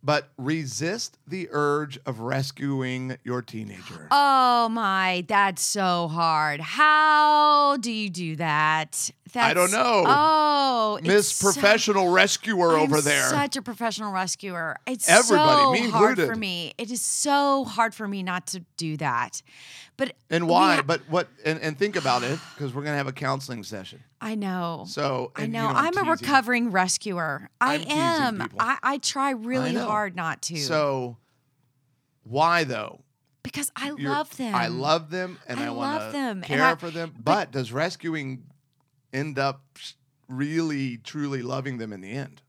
But 0.03 0.32
resist 0.36 1.20
the 1.27 1.48
urge 1.51 2.00
of 2.08 2.22
rescuing 2.22 3.18
your 3.24 3.44
teenager. 3.44 4.08
Oh 4.10 4.68
my, 4.70 5.24
that's 5.27 5.62
so 5.62 6.08
hard. 6.08 6.60
How 6.60 7.77
do 7.77 7.91
you 7.91 8.10
do 8.10 8.36
that? 8.38 9.12
That's, 9.32 9.53
don't 9.53 9.72
know. 9.72 10.03
Oh, 10.08 11.00
Miss 11.03 11.32
so- 11.32 11.51
Professional 11.51 12.10
Rescuer 12.10 12.77
I'm 12.77 12.82
over 12.82 13.00
there. 13.00 13.30
Such 13.30 13.58
a 13.58 13.62
professional 13.62 14.12
rescuer. 14.12 14.75
It's 14.88 15.08
Everybody, 15.08 15.62
so 15.62 15.72
me 15.72 15.89
hard 15.91 16.18
for 16.18 16.36
me. 16.36 16.74
It 16.80 16.89
is 16.89 17.01
so 17.01 17.63
hard 17.63 17.94
for 17.94 18.08
me 18.08 18.24
not 18.24 18.48
to 18.48 18.65
do 18.77 18.98
that. 18.98 19.44
But 19.98 20.13
and 20.32 20.48
why? 20.48 20.77
ha- 20.77 20.82
but 20.82 21.01
what? 21.10 21.27
And, 21.46 21.60
and 21.60 21.77
think 21.77 21.96
about 21.96 22.24
it 22.24 22.39
because 22.56 22.74
we're 22.74 22.82
going 22.82 22.94
to 22.94 22.98
have 22.98 23.08
a 23.08 23.13
counseling 23.13 23.63
session. 23.63 24.03
I 24.24 24.36
know. 24.36 24.86
So 24.88 25.32
I 25.36 25.48
know. 25.48 25.68
you 25.68 25.74
I'm 25.75 25.98
a 25.98 26.10
recovering 26.10 26.70
rescuer. 26.72 27.50
I 27.60 27.75
I'm 27.75 27.82
am. 27.90 28.50
I, 28.60 28.78
I 28.84 28.98
try 29.00 29.32
really 29.32 29.74
know. 29.74 29.88
hard 29.88 30.16
not 30.16 30.44
to. 30.44 30.58
So 30.58 31.18
why 32.24 32.63
though? 32.63 33.01
because 33.44 33.72
I 33.75 33.88
You're- 33.88 34.04
love 34.04 34.38
them. 34.38 34.54
I 34.54 34.68
love 34.68 35.10
them 35.10 35.40
and 35.48 35.60
I 35.60 35.66
I, 35.66 35.70
want 35.72 36.13
love 36.13 36.42
to 36.42 36.48
care 36.48 36.63
I- 36.63 36.75
for 36.75 36.92
them. 36.92 37.12
But, 37.16 37.24
but- 37.24 37.51
does 37.51 37.72
rescuing 37.72 38.44
end 39.12 39.40
up 39.40 39.63
really 40.30 40.98
truly 40.98 41.42
loving 41.42 41.80
them 41.80 41.92
in 41.92 42.01
the 42.01 42.12
end? 42.12 42.44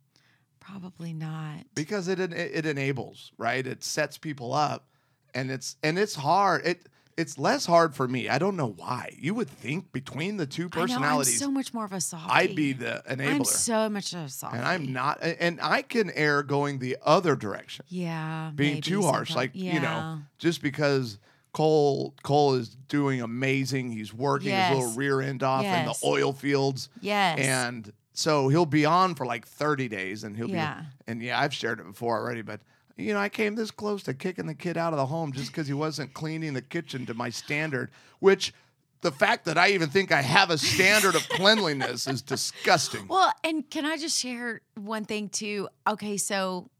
Probably 0.60 1.14
not. 1.14 1.64
Because 1.74 2.06
it 2.08 2.20
it 2.20 2.66
enables, 2.66 3.32
right? 3.38 3.66
It 3.66 3.82
sets 3.82 4.18
people 4.18 4.52
up 4.52 4.86
and 5.34 5.50
it's 5.50 5.76
and 5.82 5.98
it's 5.98 6.14
hard. 6.14 6.66
It 6.66 6.86
it's 7.16 7.38
less 7.38 7.66
hard 7.66 7.94
for 7.94 8.08
me. 8.08 8.28
I 8.28 8.38
don't 8.38 8.56
know 8.56 8.68
why. 8.76 9.16
You 9.18 9.34
would 9.34 9.48
think 9.48 9.92
between 9.92 10.36
the 10.36 10.46
two 10.46 10.62
I 10.72 10.76
know, 10.76 10.82
I'm 10.82 10.88
personalities 10.88 11.38
so 11.38 11.50
much 11.50 11.74
more 11.74 11.84
of 11.84 11.92
a 11.92 12.00
softie. 12.00 12.30
I'd 12.30 12.56
be 12.56 12.72
the 12.72 13.02
enabler. 13.08 13.34
I'm 13.34 13.44
so 13.44 13.88
much 13.88 14.12
of 14.12 14.20
a 14.20 14.28
softie. 14.28 14.58
and 14.58 14.66
I'm 14.66 14.92
not 14.92 15.18
and 15.22 15.60
I 15.62 15.82
can 15.82 16.10
err 16.10 16.42
going 16.42 16.78
the 16.78 16.96
other 17.04 17.36
direction. 17.36 17.84
Yeah. 17.88 18.50
being 18.54 18.80
too 18.80 19.02
harsh. 19.02 19.34
Like 19.34 19.50
yeah. 19.54 19.74
you 19.74 19.80
know, 19.80 20.18
just 20.38 20.62
because 20.62 21.18
Cole 21.52 22.14
Cole 22.22 22.54
is 22.54 22.70
doing 22.88 23.20
amazing, 23.20 23.90
he's 23.90 24.14
working 24.14 24.50
his 24.52 24.70
little 24.76 24.92
rear 24.94 25.20
end 25.20 25.42
off 25.42 25.64
in 25.64 25.84
the 25.84 25.94
oil 26.04 26.32
fields, 26.32 26.88
Yes. 27.00 27.38
and 27.38 27.92
so 28.14 28.48
he'll 28.48 28.64
be 28.66 28.84
on 28.86 29.14
for 29.14 29.26
like 29.26 29.46
thirty 29.46 29.88
days, 29.88 30.24
and 30.24 30.36
he'll 30.36 30.48
Yeah. 30.48 30.80
be 30.80 30.86
and 31.08 31.22
yeah, 31.22 31.38
I've 31.38 31.52
shared 31.52 31.78
it 31.80 31.86
before 31.86 32.18
already, 32.18 32.42
but. 32.42 32.60
You 32.96 33.14
know, 33.14 33.20
I 33.20 33.28
came 33.28 33.54
this 33.54 33.70
close 33.70 34.02
to 34.04 34.14
kicking 34.14 34.46
the 34.46 34.54
kid 34.54 34.76
out 34.76 34.92
of 34.92 34.98
the 34.98 35.06
home 35.06 35.32
just 35.32 35.48
because 35.48 35.66
he 35.66 35.72
wasn't 35.72 36.12
cleaning 36.14 36.54
the 36.54 36.62
kitchen 36.62 37.06
to 37.06 37.14
my 37.14 37.30
standard, 37.30 37.90
which 38.20 38.52
the 39.00 39.10
fact 39.12 39.46
that 39.46 39.58
I 39.58 39.70
even 39.70 39.88
think 39.88 40.12
I 40.12 40.22
have 40.22 40.50
a 40.50 40.58
standard 40.58 41.14
of 41.14 41.28
cleanliness 41.30 42.06
is 42.06 42.22
disgusting. 42.22 43.08
Well, 43.08 43.32
and 43.42 43.68
can 43.68 43.84
I 43.84 43.96
just 43.96 44.18
share 44.18 44.60
one 44.76 45.04
thing 45.04 45.28
too? 45.28 45.68
Okay, 45.88 46.16
so 46.16 46.70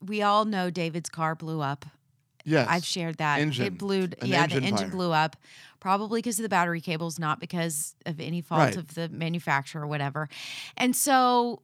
we 0.00 0.22
all 0.22 0.44
know 0.44 0.70
David's 0.70 1.08
car 1.10 1.34
blew 1.34 1.60
up. 1.60 1.84
yes. 2.44 2.66
I've 2.70 2.84
shared 2.84 3.16
that. 3.18 3.40
Engine. 3.40 3.66
It 3.66 3.78
blew. 3.78 4.04
An 4.04 4.14
yeah, 4.22 4.44
engine 4.44 4.60
the 4.62 4.68
engine 4.68 4.86
fire. 4.88 4.96
blew 4.96 5.12
up, 5.12 5.36
probably 5.80 6.20
because 6.22 6.38
of 6.38 6.44
the 6.44 6.48
battery 6.48 6.80
cables, 6.80 7.18
not 7.18 7.40
because 7.40 7.94
of 8.06 8.20
any 8.20 8.40
fault 8.40 8.60
Right. 8.60 8.76
of 8.76 8.94
the 8.94 9.08
manufacturer 9.10 9.82
or 9.82 9.86
whatever. 9.86 10.28
And 10.76 10.94
so, 10.96 11.60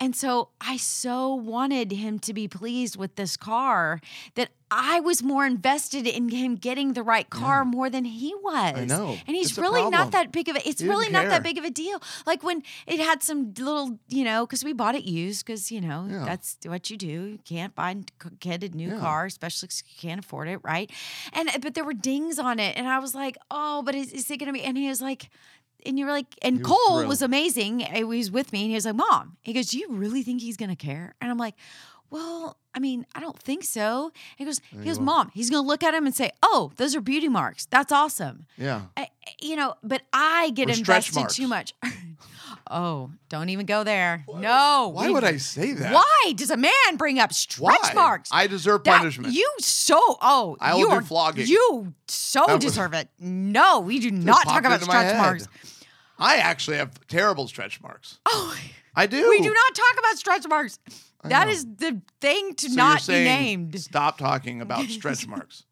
and 0.00 0.14
so, 0.14 0.48
I 0.60 0.76
so 0.76 1.34
wanted 1.34 1.92
him 1.92 2.18
to 2.20 2.32
be 2.32 2.46
pleased 2.48 2.96
with 2.96 3.16
this 3.16 3.36
car 3.36 4.00
that 4.34 4.50
I 4.70 5.00
was 5.00 5.22
more 5.22 5.46
invested 5.46 6.06
in 6.06 6.28
him 6.28 6.54
getting 6.54 6.92
the 6.92 7.02
right 7.02 7.28
car 7.30 7.64
more 7.64 7.88
than 7.88 8.04
he 8.04 8.34
was. 8.34 8.74
I 8.76 8.84
know. 8.84 9.16
and 9.26 9.34
he's 9.34 9.48
It's 9.50 9.58
really 9.58 9.88
not 9.90 10.12
that 10.12 10.30
big 10.30 10.48
of 10.50 10.56
a. 10.56 10.68
It's 10.68 10.82
really 10.82 11.10
not 11.10 11.28
that 11.30 11.42
big 11.42 11.56
of 11.56 11.64
a 11.64 11.70
deal. 11.70 12.02
Like 12.26 12.42
when 12.42 12.62
it 12.86 13.00
had 13.00 13.22
some 13.22 13.54
little, 13.56 13.98
you 14.08 14.24
know, 14.24 14.44
because 14.44 14.62
we 14.64 14.74
bought 14.74 14.94
it 14.94 15.04
used, 15.04 15.46
because 15.46 15.72
you 15.72 15.80
know 15.80 16.06
Yeah. 16.10 16.24
that's 16.26 16.58
what 16.66 16.90
you 16.90 16.98
do. 16.98 17.06
You 17.06 17.38
can't 17.46 17.74
buy 17.74 17.92
a 17.92 18.30
kid 18.40 18.62
a 18.62 18.68
new 18.68 18.90
Yeah. 18.90 18.98
car, 19.00 19.24
especially 19.24 19.68
because 19.68 19.82
you 19.88 19.96
can't 20.08 20.20
afford 20.22 20.48
it, 20.48 20.60
right? 20.62 20.90
And 21.32 21.48
but 21.62 21.72
there 21.74 21.84
were 21.84 21.94
dings 21.94 22.38
on 22.38 22.58
it, 22.58 22.76
and 22.76 22.86
I 22.86 22.98
was 22.98 23.14
like, 23.14 23.38
oh, 23.50 23.82
but 23.82 23.94
is, 23.94 24.12
is 24.12 24.30
it 24.30 24.36
gonna 24.36 24.52
be? 24.52 24.62
And 24.62 24.76
he 24.76 24.88
was 24.88 25.00
like. 25.00 25.30
And 25.86 25.98
you're 25.98 26.10
like, 26.10 26.26
and 26.42 26.58
was 26.58 26.66
Cole 26.66 26.96
thrilled. 26.96 27.08
was 27.08 27.22
amazing. 27.22 27.80
He 27.80 28.04
was 28.04 28.30
with 28.30 28.52
me, 28.52 28.62
and 28.62 28.70
he 28.70 28.74
was 28.74 28.84
like, 28.86 28.96
"Mom," 28.96 29.36
he 29.42 29.52
goes, 29.52 29.66
"Do 29.68 29.78
you 29.78 29.88
really 29.90 30.22
think 30.22 30.40
he's 30.40 30.56
gonna 30.56 30.76
care?" 30.76 31.14
And 31.20 31.30
I'm 31.30 31.38
like, 31.38 31.54
"Well, 32.10 32.56
I 32.74 32.80
mean, 32.80 33.06
I 33.14 33.20
don't 33.20 33.38
think 33.38 33.64
so." 33.64 34.12
He 34.36 34.44
goes, 34.44 34.60
"He 34.70 34.84
goes. 34.84 34.98
Mom, 34.98 35.30
he's 35.34 35.50
gonna 35.50 35.66
look 35.66 35.82
at 35.84 35.94
him 35.94 36.04
and 36.06 36.14
say, 36.14 36.32
"Oh, 36.42 36.72
those 36.76 36.96
are 36.96 37.00
beauty 37.00 37.28
marks. 37.28 37.66
That's 37.66 37.92
awesome." 37.92 38.46
yeah. 38.56 38.82
I, 38.96 39.08
you 39.40 39.56
know, 39.56 39.74
but 39.82 40.02
I 40.12 40.50
get 40.50 40.68
invested 40.68 41.28
too 41.30 41.46
much. 41.48 41.74
oh, 42.70 43.10
don't 43.28 43.48
even 43.48 43.66
go 43.66 43.84
there. 43.84 44.24
No. 44.32 44.90
Why 44.94 45.06
we- 45.08 45.12
would 45.14 45.24
I 45.24 45.36
say 45.38 45.72
that? 45.72 45.92
Why 45.92 46.32
does 46.34 46.50
a 46.50 46.56
man 46.56 46.72
bring 46.96 47.18
up 47.18 47.32
stretch 47.32 47.78
Why? 47.82 47.92
marks? 47.94 48.30
I 48.32 48.46
deserve 48.46 48.84
That- 48.84 48.98
punishment. 48.98 49.34
You 49.34 49.50
so 49.60 49.98
oh 50.22 50.56
I 50.60 50.74
will 50.74 50.80
you 50.80 50.88
are, 50.88 51.02
flogging. 51.02 51.46
You 51.46 51.94
so 52.06 52.44
was- 52.46 52.60
deserve 52.64 52.94
it. 52.94 53.08
No, 53.18 53.80
we 53.80 53.98
do 53.98 54.10
not 54.10 54.44
talk 54.44 54.60
about 54.64 54.82
stretch 54.82 55.16
marks. 55.16 55.48
I 56.18 56.36
actually 56.38 56.78
have 56.78 56.90
terrible 57.08 57.46
stretch 57.48 57.80
marks. 57.80 58.18
Oh, 58.26 58.56
I 58.94 59.06
do. 59.06 59.28
we 59.28 59.40
do 59.40 59.52
not 59.54 59.74
talk 59.74 59.98
about 59.98 60.16
stretch 60.18 60.48
marks. 60.48 60.78
That 61.24 61.48
is 61.48 61.64
the 61.64 62.00
thing 62.20 62.54
to 62.54 62.68
So 62.70 62.74
not 62.76 63.06
be 63.06 63.12
named. 63.14 63.80
Stop 63.80 64.18
talking 64.18 64.60
about 64.60 64.84
stretch 64.88 65.26
marks. 65.26 65.64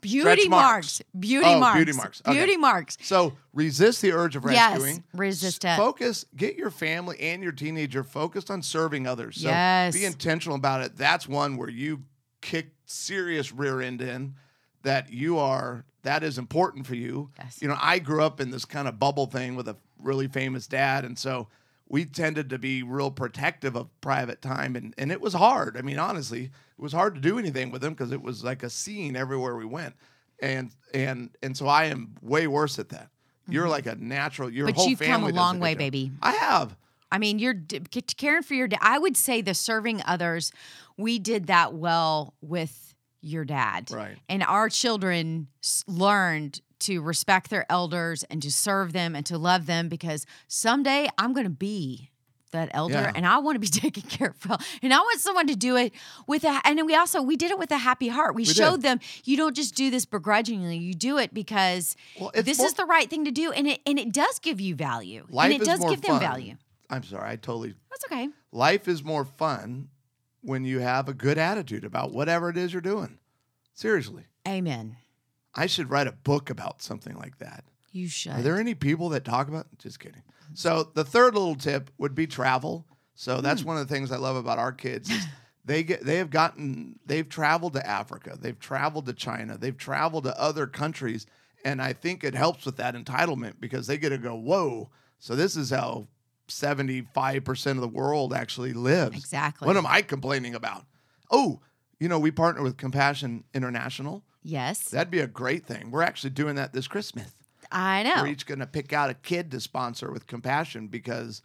Beauty 0.00 0.48
marks. 0.48 0.48
marks. 0.48 1.02
Beauty 1.18 1.46
Oh, 1.46 1.60
marks. 1.60 1.76
beauty 1.76 1.92
marks. 1.92 2.22
Okay. 2.26 2.36
Beauty 2.38 2.56
marks. 2.56 2.96
So 3.02 3.34
resist 3.52 4.02
the 4.02 4.12
urge 4.12 4.36
of 4.36 4.44
rescuing. 4.44 4.96
Yes, 4.96 5.00
resist 5.14 5.64
it. 5.64 5.76
Focus. 5.76 6.24
Get 6.36 6.56
your 6.56 6.70
family 6.70 7.18
and 7.20 7.42
your 7.42 7.52
teenager 7.52 8.02
focused 8.04 8.50
on 8.50 8.62
serving 8.62 9.06
others. 9.06 9.36
So 9.40 9.48
Yes. 9.48 9.94
be 9.94 10.04
intentional 10.04 10.56
about 10.56 10.82
it. 10.82 10.96
That's 10.96 11.28
one 11.28 11.56
where 11.56 11.70
you 11.70 12.02
kick 12.40 12.70
serious 12.86 13.52
rear 13.52 13.80
end 13.80 14.00
in. 14.00 14.34
That 14.82 15.12
you 15.12 15.38
are. 15.38 15.84
That 16.04 16.22
is 16.22 16.38
important 16.38 16.86
for 16.86 16.94
you. 16.94 17.30
Yes. 17.38 17.58
You 17.60 17.68
know, 17.68 17.76
I 17.78 17.98
grew 17.98 18.22
up 18.22 18.40
in 18.40 18.50
this 18.50 18.64
kind 18.64 18.88
of 18.88 18.98
bubble 18.98 19.26
thing 19.26 19.54
with 19.54 19.68
a 19.68 19.76
really 19.98 20.26
famous 20.28 20.66
dad, 20.66 21.04
and 21.04 21.18
so 21.18 21.48
we 21.90 22.04
tended 22.06 22.48
to 22.50 22.58
be 22.58 22.82
real 22.84 23.10
protective 23.10 23.74
of 23.76 23.88
private 24.00 24.40
time, 24.40 24.76
and 24.76 24.94
and 24.96 25.10
it 25.12 25.20
was 25.20 25.34
hard. 25.34 25.76
I 25.76 25.82
mean, 25.82 25.98
honestly, 25.98 26.44
it 26.44 26.50
was 26.82 26.92
hard 26.92 27.16
to 27.16 27.20
do 27.20 27.38
anything 27.38 27.70
with 27.70 27.82
them 27.82 27.92
because 27.92 28.12
it 28.12 28.22
was 28.22 28.42
like 28.44 28.62
a 28.62 28.70
scene 28.70 29.16
everywhere 29.16 29.56
we 29.56 29.66
went, 29.66 29.94
and 30.40 30.70
and 30.94 31.30
and 31.42 31.56
so 31.56 31.66
I 31.66 31.86
am 31.86 32.14
way 32.22 32.46
worse 32.46 32.78
at 32.78 32.88
that. 32.90 33.10
You're 33.48 33.68
like 33.68 33.86
a 33.86 33.96
natural. 33.96 34.48
Your 34.48 34.68
Mm-hmm. 34.68 34.74
But 34.74 34.80
whole 34.80 34.88
you've 34.90 35.00
come 35.00 35.24
a 35.24 35.28
long 35.30 35.58
way, 35.58 35.74
baby. 35.74 36.12
I 36.22 36.32
have. 36.32 36.76
I 37.10 37.18
mean, 37.18 37.40
you're 37.40 37.60
caring 38.16 38.44
for 38.44 38.54
your 38.54 38.68
dad. 38.68 38.78
I 38.80 38.96
would 38.96 39.16
say 39.16 39.40
the 39.42 39.54
serving 39.54 40.00
others, 40.06 40.52
we 40.96 41.18
did 41.18 41.48
that 41.48 41.74
well 41.74 42.34
with 42.40 42.94
your 43.20 43.44
dad. 43.44 43.90
Right. 43.90 44.16
And 44.28 44.44
our 44.44 44.68
children 44.68 45.48
s- 45.64 45.82
learned 45.88 46.60
to 46.80 47.00
respect 47.00 47.50
their 47.50 47.66
elders 47.70 48.24
and 48.24 48.42
to 48.42 48.50
serve 48.50 48.92
them 48.92 49.14
and 49.14 49.24
to 49.26 49.38
love 49.38 49.66
them 49.66 49.88
because 49.88 50.26
someday 50.48 51.08
I'm 51.18 51.32
going 51.32 51.44
to 51.44 51.50
be 51.50 52.10
that 52.52 52.68
elder 52.72 52.94
Yeah. 52.94 53.12
and 53.14 53.24
I 53.24 53.38
want 53.38 53.54
to 53.54 53.60
be 53.60 53.66
taken 53.80 54.02
care 54.02 54.34
of. 54.48 54.60
And 54.82 54.92
I 54.92 54.98
want 54.98 55.20
someone 55.20 55.46
to 55.46 55.54
do 55.54 55.76
it 55.76 55.92
with 56.26 56.42
a 56.44 56.60
and 56.64 56.84
we 56.84 56.96
also 56.96 57.22
we 57.22 57.36
did 57.36 57.50
it 57.52 57.58
with 57.58 57.70
a 57.70 57.78
happy 57.78 58.08
heart. 58.08 58.34
We, 58.34 58.44
did. 58.44 58.56
showed 58.56 58.82
them 58.82 58.98
you 59.24 59.36
don't 59.36 59.54
just 59.54 59.74
do 59.76 59.88
this 59.90 60.04
begrudgingly. 60.04 60.76
You 60.76 60.92
do 60.94 61.16
it 61.18 61.32
because 61.32 61.94
Well, 62.20 62.32
this 62.34 62.58
more- 62.58 62.66
is 62.66 62.74
the 62.74 62.86
right 62.86 63.08
thing 63.08 63.24
to 63.26 63.30
do 63.30 63.52
and 63.52 63.68
it 63.68 63.80
and 63.86 63.98
it 64.00 64.12
does 64.12 64.40
give 64.40 64.60
you 64.60 64.74
value. 64.74 65.26
Life 65.30 65.44
and 65.52 65.54
it 65.54 65.62
is 65.62 65.68
does 65.68 65.80
give 65.90 66.02
them 66.02 66.18
value. 66.18 66.56
I'm 66.88 67.04
sorry, 67.04 67.30
I 67.30 67.36
totally. 67.36 67.74
That's 67.88 68.04
okay. 68.06 68.28
Life 68.50 68.88
is 68.88 69.04
more 69.04 69.24
fun 69.24 69.88
when 70.42 70.64
you 70.64 70.80
have 70.80 71.08
a 71.08 71.14
good 71.14 71.38
attitude 71.38 71.84
about 71.84 72.10
whatever 72.12 72.48
it 72.50 72.56
is 72.56 72.72
you're 72.72 72.82
doing. 72.82 73.18
Seriously, 73.74 74.24
Amen. 74.48 74.96
I 75.54 75.66
should 75.66 75.90
write 75.90 76.06
a 76.06 76.12
book 76.12 76.50
about 76.50 76.82
something 76.82 77.16
like 77.16 77.38
that. 77.38 77.64
You 77.92 78.08
should. 78.08 78.32
Are 78.32 78.42
there 78.42 78.58
any 78.58 78.74
people 78.74 79.08
that 79.10 79.24
talk 79.24 79.48
about? 79.48 79.66
Just 79.78 79.98
kidding. 79.98 80.22
Mm-hmm. 80.22 80.54
So 80.54 80.90
the 80.94 81.04
third 81.04 81.34
little 81.34 81.56
tip 81.56 81.90
would 81.98 82.14
be 82.14 82.26
travel. 82.26 82.86
So 83.14 83.40
that's 83.40 83.62
hmm. 83.62 83.68
one 83.68 83.76
of 83.76 83.86
the 83.86 83.94
things 83.94 84.12
I 84.12 84.16
love 84.16 84.36
about 84.36 84.58
our 84.58 84.72
kids 84.72 85.10
is 85.10 85.26
they 85.64 85.82
get 85.82 86.04
they 86.04 86.16
have 86.16 86.30
gotten 86.30 86.98
they've 87.04 87.28
traveled 87.28 87.74
to 87.74 87.86
Africa, 87.86 88.36
they've 88.40 88.58
traveled 88.58 89.06
to 89.06 89.12
China, 89.12 89.58
they've 89.58 89.76
traveled 89.76 90.24
to 90.24 90.40
other 90.40 90.66
countries, 90.66 91.26
and 91.64 91.82
I 91.82 91.92
think 91.92 92.24
it 92.24 92.34
helps 92.34 92.64
with 92.64 92.76
that 92.76 92.94
entitlement 92.94 93.54
because 93.60 93.86
they 93.86 93.98
get 93.98 94.10
to 94.10 94.18
go, 94.18 94.34
whoa. 94.34 94.90
So 95.18 95.36
this 95.36 95.56
is 95.56 95.70
how 95.70 96.06
seventy 96.48 97.02
five 97.12 97.44
percent 97.44 97.76
of 97.76 97.82
the 97.82 97.88
world 97.88 98.32
actually 98.32 98.72
lives. 98.72 99.18
Exactly. 99.18 99.66
What 99.66 99.76
am 99.76 99.86
I 99.86 100.02
complaining 100.02 100.54
about? 100.54 100.86
Oh, 101.30 101.60
you 101.98 102.08
know 102.08 102.18
we 102.18 102.30
partner 102.30 102.62
with 102.62 102.76
Compassion 102.76 103.44
International. 103.52 104.24
Yes. 104.42 104.88
That'd 104.90 105.10
be 105.10 105.20
a 105.20 105.26
great 105.26 105.66
thing. 105.66 105.90
We're 105.90 106.02
actually 106.02 106.30
doing 106.30 106.56
that 106.56 106.72
this 106.72 106.88
Christmas. 106.88 107.30
I 107.72 108.02
know. 108.02 108.22
We're 108.22 108.28
each 108.28 108.46
going 108.46 108.58
to 108.58 108.66
pick 108.66 108.92
out 108.92 109.10
a 109.10 109.14
kid 109.14 109.50
to 109.52 109.60
sponsor 109.60 110.10
with 110.10 110.26
compassion 110.26 110.88
because 110.88 111.42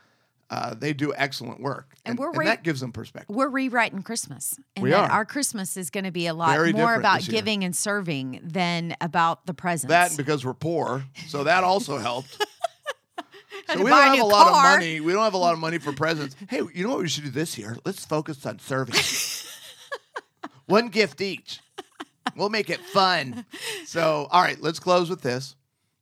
uh, 0.49 0.73
they 0.73 0.93
do 0.93 1.13
excellent 1.15 1.59
work, 1.59 1.95
And 2.05 2.11
and, 2.11 2.19
we're 2.19 2.39
and 2.39 2.47
that 2.47 2.63
gives 2.63 2.79
them 2.79 2.91
perspective. 2.91 3.35
We're 3.35 3.49
rewriting 3.49 4.03
Christmas. 4.03 4.59
And 4.75 4.83
We 4.83 4.93
are. 4.93 5.09
our 5.09 5.25
Christmas 5.25 5.75
is 5.75 5.89
going 5.89 6.03
to 6.03 6.11
be 6.11 6.27
a 6.27 6.33
lot 6.33 6.51
Very 6.55 6.71
more 6.71 6.95
about 6.95 7.23
giving 7.25 7.63
and 7.63 7.75
serving 7.75 8.41
than 8.43 8.95
about 9.01 9.45
the 9.47 9.53
presents. 9.53 9.89
That 9.89 10.15
because 10.17 10.45
we're 10.45 10.53
poor, 10.53 11.03
so 11.27 11.43
that 11.43 11.63
also 11.63 11.97
helped. 11.97 12.43
So 13.67 13.83
we 13.83 13.89
don't 13.89 13.99
have 14.03 14.13
new 14.17 14.23
a 14.23 14.25
lot 14.25 14.47
of 14.47 14.53
money. 14.53 14.99
We 14.99 15.11
don't 15.11 15.23
have 15.23 15.33
a 15.33 15.39
lot 15.39 15.53
of 15.53 15.59
money 15.59 15.79
for 15.79 15.91
presents. 15.91 16.35
Hey, 16.49 16.61
you 16.73 16.83
know 16.83 16.89
what 16.89 16.99
we 16.99 17.07
should 17.07 17.23
do 17.23 17.31
this 17.31 17.57
year? 17.57 17.77
Let's 17.83 18.05
focus 18.05 18.45
on 18.45 18.59
serving. 18.59 18.95
One 20.67 20.89
gift 20.89 21.19
each. 21.19 21.61
We'll 22.35 22.49
make 22.49 22.69
it 22.69 22.81
fun. 22.81 23.45
So, 23.85 24.27
all 24.31 24.41
right, 24.41 24.61
let's 24.61 24.79
close 24.79 25.09
with 25.09 25.21
this. 25.21 25.55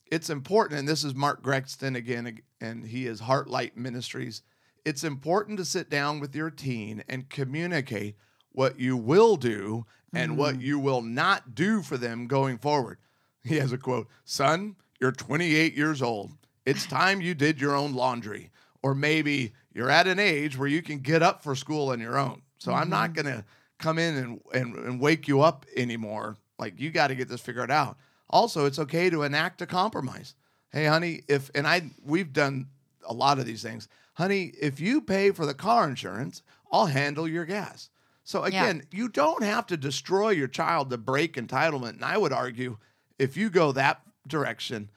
It's 0.05 0.29
important, 0.29 0.79
and 0.79 0.87
this 0.87 1.03
is 1.03 1.13
Mark 1.13 1.43
Gregston 1.43 1.95
again, 1.95 2.41
and 2.61 2.85
he 2.85 3.07
is 3.07 3.21
Heartlight 3.21 3.75
Ministries. 3.75 4.41
It's 4.85 5.03
important 5.03 5.57
to 5.57 5.65
sit 5.65 5.89
down 5.89 6.19
with 6.19 6.35
your 6.35 6.49
teen 6.49 7.03
and 7.07 7.29
communicate 7.29 8.15
what 8.51 8.79
you 8.79 8.95
will 8.95 9.35
do 9.35 9.85
and 10.13 10.33
mm. 10.33 10.35
what 10.35 10.61
you 10.61 10.79
will 10.79 11.01
not 11.01 11.55
do 11.55 11.81
for 11.81 11.97
them 11.97 12.27
going 12.27 12.57
forward. 12.57 12.97
He 13.43 13.57
has 13.57 13.71
a 13.73 13.77
quote 13.77 14.07
Son, 14.23 14.75
you're 14.99 15.11
28 15.11 15.75
years 15.75 16.01
old. 16.01 16.31
It's 16.65 16.85
time 16.85 17.21
you 17.21 17.33
did 17.33 17.59
your 17.59 17.75
own 17.75 17.93
laundry. 17.93 18.51
Or 18.81 18.93
maybe 18.93 19.53
you're 19.73 19.89
at 19.89 20.07
an 20.07 20.19
age 20.19 20.57
where 20.57 20.67
you 20.67 20.81
can 20.81 20.99
get 20.99 21.23
up 21.23 21.43
for 21.43 21.55
school 21.55 21.89
on 21.89 21.99
your 21.99 22.17
own. 22.17 22.41
So 22.57 22.73
I'm 22.73 22.89
not 22.89 23.11
mm-hmm. 23.11 23.27
going 23.27 23.37
to 23.37 23.45
come 23.83 23.99
in 23.99 24.15
and, 24.17 24.41
and, 24.53 24.75
and 24.75 24.99
wake 24.99 25.27
you 25.27 25.41
up 25.41 25.65
anymore. 25.75 26.37
Like, 26.57 26.79
you 26.79 26.89
got 26.91 27.07
to 27.07 27.15
get 27.15 27.27
this 27.29 27.41
figured 27.41 27.69
out. 27.71 27.97
Also, 28.29 28.65
it's 28.65 28.79
okay 28.79 29.09
to 29.09 29.23
enact 29.23 29.61
a 29.61 29.65
compromise. 29.65 30.35
Hey, 30.71 30.85
honey, 30.85 31.21
if, 31.27 31.51
and 31.53 31.67
I, 31.67 31.83
we've 32.03 32.31
done 32.33 32.67
a 33.07 33.13
lot 33.13 33.37
of 33.39 33.45
these 33.45 33.61
things. 33.61 33.87
Honey, 34.13 34.53
if 34.59 34.79
you 34.79 35.01
pay 35.01 35.31
for 35.31 35.45
the 35.45 35.53
car 35.53 35.87
insurance, 35.87 36.41
I'll 36.71 36.85
handle 36.87 37.27
your 37.27 37.45
gas. 37.45 37.89
So 38.23 38.43
again, 38.43 38.83
you 38.91 39.09
don't 39.09 39.43
have 39.43 39.67
to 39.67 39.75
destroy 39.77 40.29
your 40.29 40.47
child 40.47 40.89
to 40.91 40.97
break 40.97 41.35
entitlement. 41.35 41.89
And 41.95 42.05
I 42.05 42.17
would 42.17 42.31
argue 42.31 42.77
if 43.19 43.35
you 43.35 43.49
go 43.49 43.73
that 43.73 44.01
direction, 44.27 44.89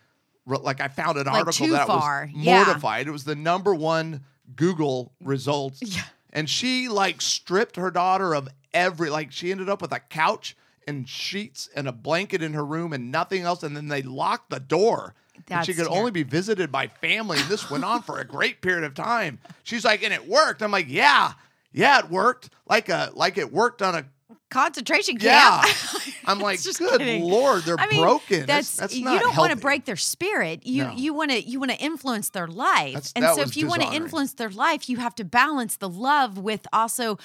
like 0.46 0.80
I 0.80 0.86
found 0.88 1.18
an 1.18 1.26
Like 1.26 1.34
article 1.46 1.66
that 1.68 1.88
far. 1.88 2.30
was 2.32 2.44
Yeah. 2.44 2.64
mortified. 2.64 3.08
It 3.08 3.10
was 3.10 3.24
the 3.24 3.34
number 3.34 3.74
one 3.74 4.22
Google 4.54 5.12
results. 5.20 5.82
Yeah. 5.84 6.02
And 6.32 6.48
she 6.50 6.88
like 6.88 7.20
stripped 7.20 7.76
her 7.76 7.90
daughter 7.90 8.34
of 8.34 8.48
every 8.74 9.10
like 9.10 9.32
she 9.32 9.50
ended 9.50 9.68
up 9.68 9.80
with 9.80 9.92
a 9.92 10.00
couch 10.00 10.56
and 10.86 11.08
sheets 11.08 11.68
and 11.74 11.88
a 11.88 11.92
blanket 11.92 12.42
in 12.42 12.52
her 12.52 12.64
room 12.64 12.92
and 12.92 13.10
nothing 13.10 13.42
else. 13.42 13.62
And 13.62 13.76
then 13.76 13.88
they 13.88 14.02
locked 14.02 14.50
the 14.50 14.60
door. 14.60 15.14
That's 15.46 15.50
and 15.50 15.66
she 15.66 15.74
could 15.82 15.90
only 15.90 16.10
be 16.10 16.22
visited 16.22 16.72
by 16.72 16.88
family. 16.88 17.38
And 17.38 17.48
this 17.48 17.70
went 17.70 17.84
on 17.84 18.02
for 18.02 18.18
a 18.18 18.24
great 18.24 18.60
period 18.60 18.84
of 18.84 18.94
time. 18.94 19.38
She's 19.64 19.84
like, 19.84 20.02
and 20.02 20.12
it 20.12 20.26
worked. 20.26 20.62
I'm 20.62 20.70
like, 20.70 20.86
yeah, 20.88 21.32
yeah, 21.72 21.98
it 21.98 22.10
worked. 22.10 22.50
Like 22.68 22.88
a 22.88 23.10
like 23.14 23.38
it 23.38 23.52
worked 23.52 23.82
on 23.82 23.94
a 23.94 24.06
concentration 24.50 25.16
yeah. 25.20 25.62
camp. 25.62 25.76
I'm 26.28 26.38
like, 26.48 26.62
good 26.62 26.76
kidding. 26.98 27.24
lord, 27.24 27.62
they're 27.62 27.76
I 27.78 27.86
mean, 27.88 28.02
broken. 28.02 28.46
That's, 28.46 28.76
That's, 28.76 28.92
that's 28.92 28.96
you 28.96 29.04
don't 29.04 29.36
want 29.36 29.50
to 29.52 29.56
break 29.56 29.84
their 29.84 29.96
spirit. 29.96 30.66
You 30.66 30.84
No. 30.84 30.92
you 30.92 31.14
want 31.14 31.30
to 31.30 31.40
you 31.40 31.58
want 31.60 31.70
to 31.72 31.78
influence 31.78 32.30
their 32.30 32.46
life. 32.48 32.94
That's- 32.94 33.12
and 33.16 33.24
so 33.34 33.42
if 33.42 33.56
you 33.56 33.66
want 33.66 33.82
to 33.82 33.92
influence 33.92 34.34
their 34.34 34.50
life, 34.50 34.88
you 34.88 34.96
have 34.98 35.14
to 35.16 35.24
balance 35.24 35.76
the 35.76 35.88
love 35.88 36.38
with 36.38 36.66
also 36.72 37.18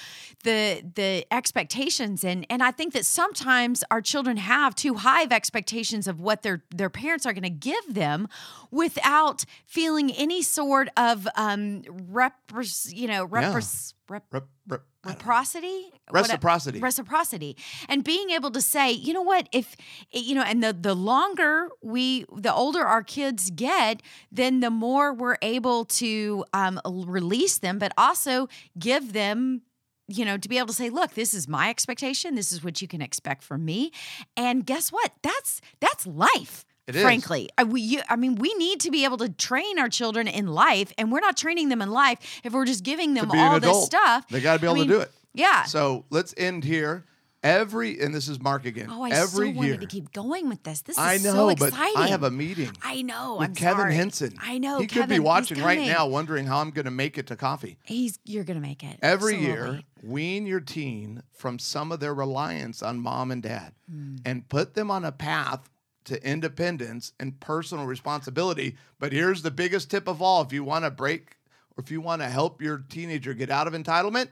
the 0.43 0.83
the 0.95 1.25
expectations 1.31 2.23
and 2.23 2.45
and 2.49 2.61
I 2.63 2.71
think 2.71 2.93
that 2.93 3.05
sometimes 3.05 3.83
our 3.91 4.01
children 4.01 4.37
have 4.37 4.75
too 4.75 4.95
high 4.95 5.23
of 5.23 5.31
expectations 5.31 6.07
of 6.07 6.19
what 6.19 6.43
their 6.43 6.63
their 6.69 6.89
parents 6.89 7.25
are 7.25 7.33
going 7.33 7.43
to 7.43 7.49
give 7.49 7.93
them 7.93 8.27
without 8.71 9.45
feeling 9.65 10.11
any 10.11 10.41
sort 10.41 10.89
of 10.97 11.27
um 11.35 11.81
repres, 11.83 12.93
you 12.93 13.07
know, 13.07 13.27
repres, 13.27 13.93
rep, 14.09 14.23
Rep- 14.31 14.47
rep- 14.67 14.83
Reciprocity? 15.05 15.91
What- 16.09 16.21
Reciprocity. 16.23 16.79
reciprocity. 16.79 17.57
And 17.89 18.03
being 18.03 18.29
able 18.31 18.51
to 18.51 18.61
say 18.61 18.91
you 18.91 19.13
know 19.13 19.21
what? 19.21 19.47
If 19.51 19.75
you 20.11 20.35
know 20.35 20.43
and 20.43 20.63
the 20.63 20.73
the 20.73 20.93
longer 20.95 21.69
we 21.81 22.25
the 22.35 22.53
older 22.53 22.83
our 22.85 23.03
kids 23.03 23.49
get 23.49 24.01
then 24.31 24.59
the 24.59 24.69
more 24.69 25.13
we're 25.13 25.37
able 25.41 25.85
to 25.85 26.45
um, 26.53 26.79
release 26.85 27.57
them 27.57 27.79
but 27.79 27.93
also 27.97 28.47
give 28.77 29.13
them 29.13 29.61
you 30.07 30.25
know 30.25 30.37
to 30.37 30.49
be 30.49 30.57
able 30.57 30.67
to 30.67 30.73
say 30.73 30.89
look 30.89 31.13
this 31.13 31.33
is 31.33 31.47
my 31.47 31.69
expectation. 31.69 32.35
This 32.35 32.51
is 32.51 32.63
what 32.63 32.81
you 32.81 32.87
can 32.87 33.01
expect 33.01 33.43
from 33.43 33.65
me. 33.65 33.91
And 34.37 34.65
guess 34.65 34.91
what? 34.91 35.11
That's 35.23 35.61
that's 35.79 36.05
life 36.05 36.65
It 36.95 37.01
frankly 37.01 37.49
I, 37.57 37.63
we, 37.63 37.81
you, 37.81 38.01
I 38.09 38.15
mean 38.15 38.35
we 38.35 38.53
need 38.55 38.79
to 38.81 38.91
be 38.91 39.03
able 39.05 39.17
to 39.17 39.29
train 39.29 39.79
our 39.79 39.89
children 39.89 40.27
in 40.27 40.47
life 40.47 40.91
and 40.97 41.11
we're 41.11 41.19
not 41.21 41.37
training 41.37 41.69
them 41.69 41.81
in 41.81 41.91
life 41.91 42.41
if 42.43 42.53
we're 42.53 42.65
just 42.65 42.83
giving 42.83 43.13
them 43.13 43.29
to 43.29 43.37
all 43.37 43.59
this 43.59 43.85
stuff 43.85 44.27
they 44.29 44.41
got 44.41 44.55
to 44.55 44.59
be 44.59 44.67
I 44.67 44.71
able 44.71 44.79
mean, 44.81 44.87
to 44.89 44.93
do 44.95 44.99
it. 45.01 45.11
yeah 45.33 45.63
So 45.63 46.05
let's 46.09 46.33
end 46.37 46.63
here. 46.63 47.05
Every 47.43 47.99
and 47.99 48.13
this 48.13 48.27
is 48.27 48.39
Mark 48.39 48.65
again. 48.67 48.87
Oh, 48.91 49.01
I 49.01 49.09
Every 49.09 49.49
so 49.51 49.57
wanted 49.57 49.67
year. 49.69 49.77
to 49.79 49.87
keep 49.87 50.11
going 50.13 50.47
with 50.47 50.61
this. 50.61 50.83
This 50.83 50.95
is 50.95 51.03
I 51.03 51.17
know, 51.17 51.33
so 51.33 51.55
but 51.55 51.69
exciting. 51.69 51.97
I 51.97 52.05
have 52.09 52.21
a 52.21 52.29
meeting 52.29 52.69
I 52.83 53.01
know. 53.01 53.37
with 53.39 53.49
I'm 53.49 53.55
Kevin 53.55 53.77
sorry. 53.81 53.95
Henson. 53.95 54.35
I 54.39 54.59
know. 54.59 54.77
He 54.79 54.85
Kevin, 54.85 55.07
could 55.07 55.15
be 55.15 55.19
watching 55.19 55.59
right 55.59 55.79
now, 55.79 56.05
wondering 56.05 56.45
how 56.45 56.59
I'm 56.59 56.69
going 56.69 56.85
to 56.85 56.91
make 56.91 57.17
it 57.17 57.25
to 57.27 57.35
coffee. 57.35 57.79
He's 57.83 58.19
you're 58.25 58.43
gonna 58.43 58.59
make 58.59 58.83
it 58.83 58.99
Every 59.01 59.33
Absolutely. 59.37 59.73
year, 59.73 59.81
wean 60.03 60.45
your 60.45 60.59
teen 60.59 61.23
from 61.33 61.57
some 61.57 61.91
of 61.91 61.99
their 61.99 62.13
reliance 62.13 62.83
on 62.83 62.99
mom 62.99 63.31
and 63.31 63.41
dad 63.41 63.73
Hmm. 63.91 64.17
and 64.23 64.47
put 64.47 64.75
them 64.75 64.91
on 64.91 65.03
a 65.03 65.11
path 65.11 65.67
to 66.05 66.23
independence 66.27 67.13
and 67.19 67.39
personal 67.39 67.85
responsibility. 67.85 68.75
But 68.99 69.13
here's 69.13 69.41
the 69.41 69.51
biggest 69.51 69.89
tip 69.91 70.07
of 70.07 70.21
all 70.21 70.41
if 70.41 70.51
you 70.53 70.63
want 70.63 70.85
to 70.85 70.91
break 70.91 71.37
or 71.77 71.83
if 71.83 71.91
you 71.91 72.01
want 72.01 72.21
to 72.21 72.29
help 72.29 72.61
your 72.61 72.79
teenager 72.89 73.33
get 73.33 73.49
out 73.49 73.67
of 73.67 73.73
entitlement, 73.73 74.29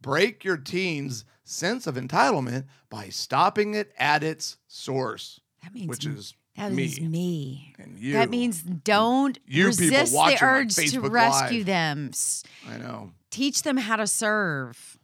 break 0.00 0.44
your 0.44 0.56
teen's 0.56 1.24
sense 1.44 1.86
of 1.86 1.96
entitlement 1.96 2.64
by 2.88 3.08
stopping 3.08 3.74
it 3.74 3.92
at 3.98 4.22
its 4.22 4.56
source, 4.68 5.40
That 5.62 5.74
means 5.74 5.88
which 5.88 6.06
is 6.06 6.34
that 6.56 6.72
me 6.72 6.84
is 6.84 7.00
me. 7.00 7.74
and 7.78 7.98
you. 7.98 8.12
That 8.14 8.30
means 8.30 8.62
don't 8.62 9.38
You 9.46 9.66
resist 9.66 10.12
the 10.12 10.38
urge 10.42 10.74
to 10.76 11.00
rescue 11.00 11.58
Live. 11.58 11.66
them. 11.66 12.10
I 12.68 12.76
know. 12.76 13.12
Teach 13.30 13.62
them 13.62 13.76
how 13.78 13.96
to 13.96 14.06
serve. 14.06 14.98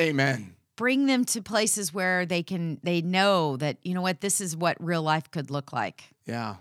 Amen. 0.00 0.54
Bring 0.76 1.06
them 1.06 1.24
to 1.26 1.42
places 1.42 1.92
where 1.92 2.24
they 2.24 2.42
can 2.42 2.80
they 2.82 3.02
know 3.02 3.56
that 3.58 3.76
you 3.82 3.94
know 3.94 4.02
what 4.02 4.20
this 4.20 4.40
is 4.40 4.56
what 4.56 4.76
real 4.80 5.02
life 5.02 5.30
could 5.30 5.50
look 5.50 5.72
like. 5.72 6.04
Yeah. 6.26 6.56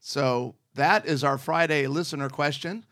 So 0.00 0.54
that 0.74 1.06
is 1.06 1.24
our 1.24 1.38
Friday 1.38 1.86
listener 1.86 2.28
question. 2.28 2.84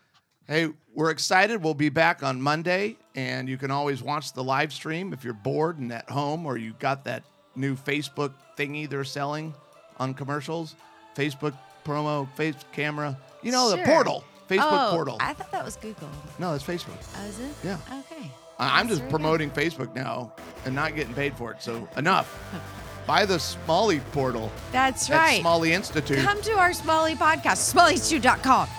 Hey, 0.47 0.69
we're 0.93 1.11
excited. 1.11 1.63
We'll 1.63 1.73
be 1.73 1.89
back 1.89 2.23
on 2.23 2.41
Monday, 2.41 2.97
and 3.15 3.47
you 3.47 3.57
can 3.57 3.71
always 3.71 4.01
watch 4.01 4.33
the 4.33 4.43
live 4.43 4.73
stream 4.73 5.13
if 5.13 5.23
you're 5.23 5.33
bored 5.33 5.77
and 5.77 5.91
at 5.91 6.09
home, 6.09 6.45
or 6.45 6.57
you 6.57 6.73
got 6.79 7.05
that 7.05 7.23
new 7.55 7.75
Facebook 7.75 8.33
thingy 8.57 8.89
they're 8.89 9.03
selling 9.03 9.53
on 9.97 10.13
commercials. 10.13 10.75
Facebook 11.15 11.57
promo, 11.85 12.27
face 12.35 12.55
camera. 12.71 13.17
You 13.41 13.51
know, 13.51 13.69
the 13.69 13.83
portal. 13.83 14.23
Facebook 14.49 14.89
oh, 14.89 14.91
portal. 14.93 15.17
I 15.19 15.33
thought 15.33 15.51
that 15.51 15.63
was 15.63 15.77
Google. 15.77 16.09
no, 16.39 16.51
that's 16.51 16.63
Facebook. 16.63 16.97
Oh, 17.17 17.25
is 17.25 17.39
it? 17.39 17.55
Yeah. 17.63 17.77
Okay. 18.11 18.29
I- 18.63 18.79
I'm 18.79 18.87
just 18.87 19.07
promoting 19.09 19.51
Facebook 19.51 19.93
now 19.95 20.33
and 20.65 20.73
not 20.73 20.95
getting 20.95 21.13
paid 21.13 21.35
for 21.35 21.51
it. 21.51 21.61
So 21.61 21.87
enough. 21.97 22.39
Buy 23.05 23.25
the 23.25 23.37
Smalley 23.37 23.99
portal 24.13 24.49
That's 24.71 25.09
at 25.09 25.17
right. 25.17 25.41
Smalley 25.41 25.73
Institute. 25.73 26.19
Come 26.19 26.41
to 26.43 26.53
our 26.53 26.71
Smalley 26.71 27.15
podcast, 27.15 27.73
smallystu.com. 27.73 28.69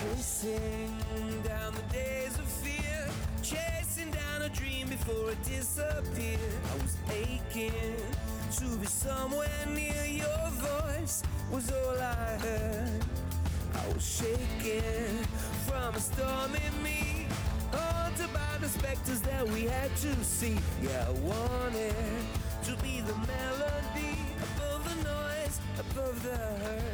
Chasing 0.00 1.42
down 1.44 1.74
the 1.74 1.82
days 1.94 2.38
of 2.38 2.44
fear, 2.46 3.08
chasing 3.42 4.10
down 4.10 4.42
a 4.42 4.48
dream 4.48 4.88
before 4.88 5.32
it 5.32 5.42
disappeared. 5.44 6.40
I 6.72 6.82
was 6.82 6.96
aching 7.10 7.96
to 8.56 8.76
be 8.78 8.86
somewhere 8.86 9.48
near 9.68 10.04
your 10.06 10.48
voice, 10.50 11.22
was 11.50 11.70
all 11.70 11.98
I 12.00 12.38
heard. 12.40 13.04
I 13.74 13.92
was 13.92 14.02
shaking 14.02 15.24
from 15.66 15.94
a 15.94 16.00
storm 16.00 16.52
in 16.54 16.82
me 16.82 17.01
the 18.62 18.68
specters 18.68 19.20
that 19.22 19.44
we 19.48 19.64
had 19.64 19.90
to 19.96 20.14
see. 20.24 20.56
Yeah, 20.80 21.06
I 21.08 21.10
wanted 21.26 21.94
to 22.62 22.76
be 22.76 23.00
the 23.00 23.14
melody 23.26 24.16
above 24.54 24.84
the 24.84 25.02
noise, 25.02 25.60
above 25.80 26.22
the 26.22 26.36
hurt. 26.36 26.91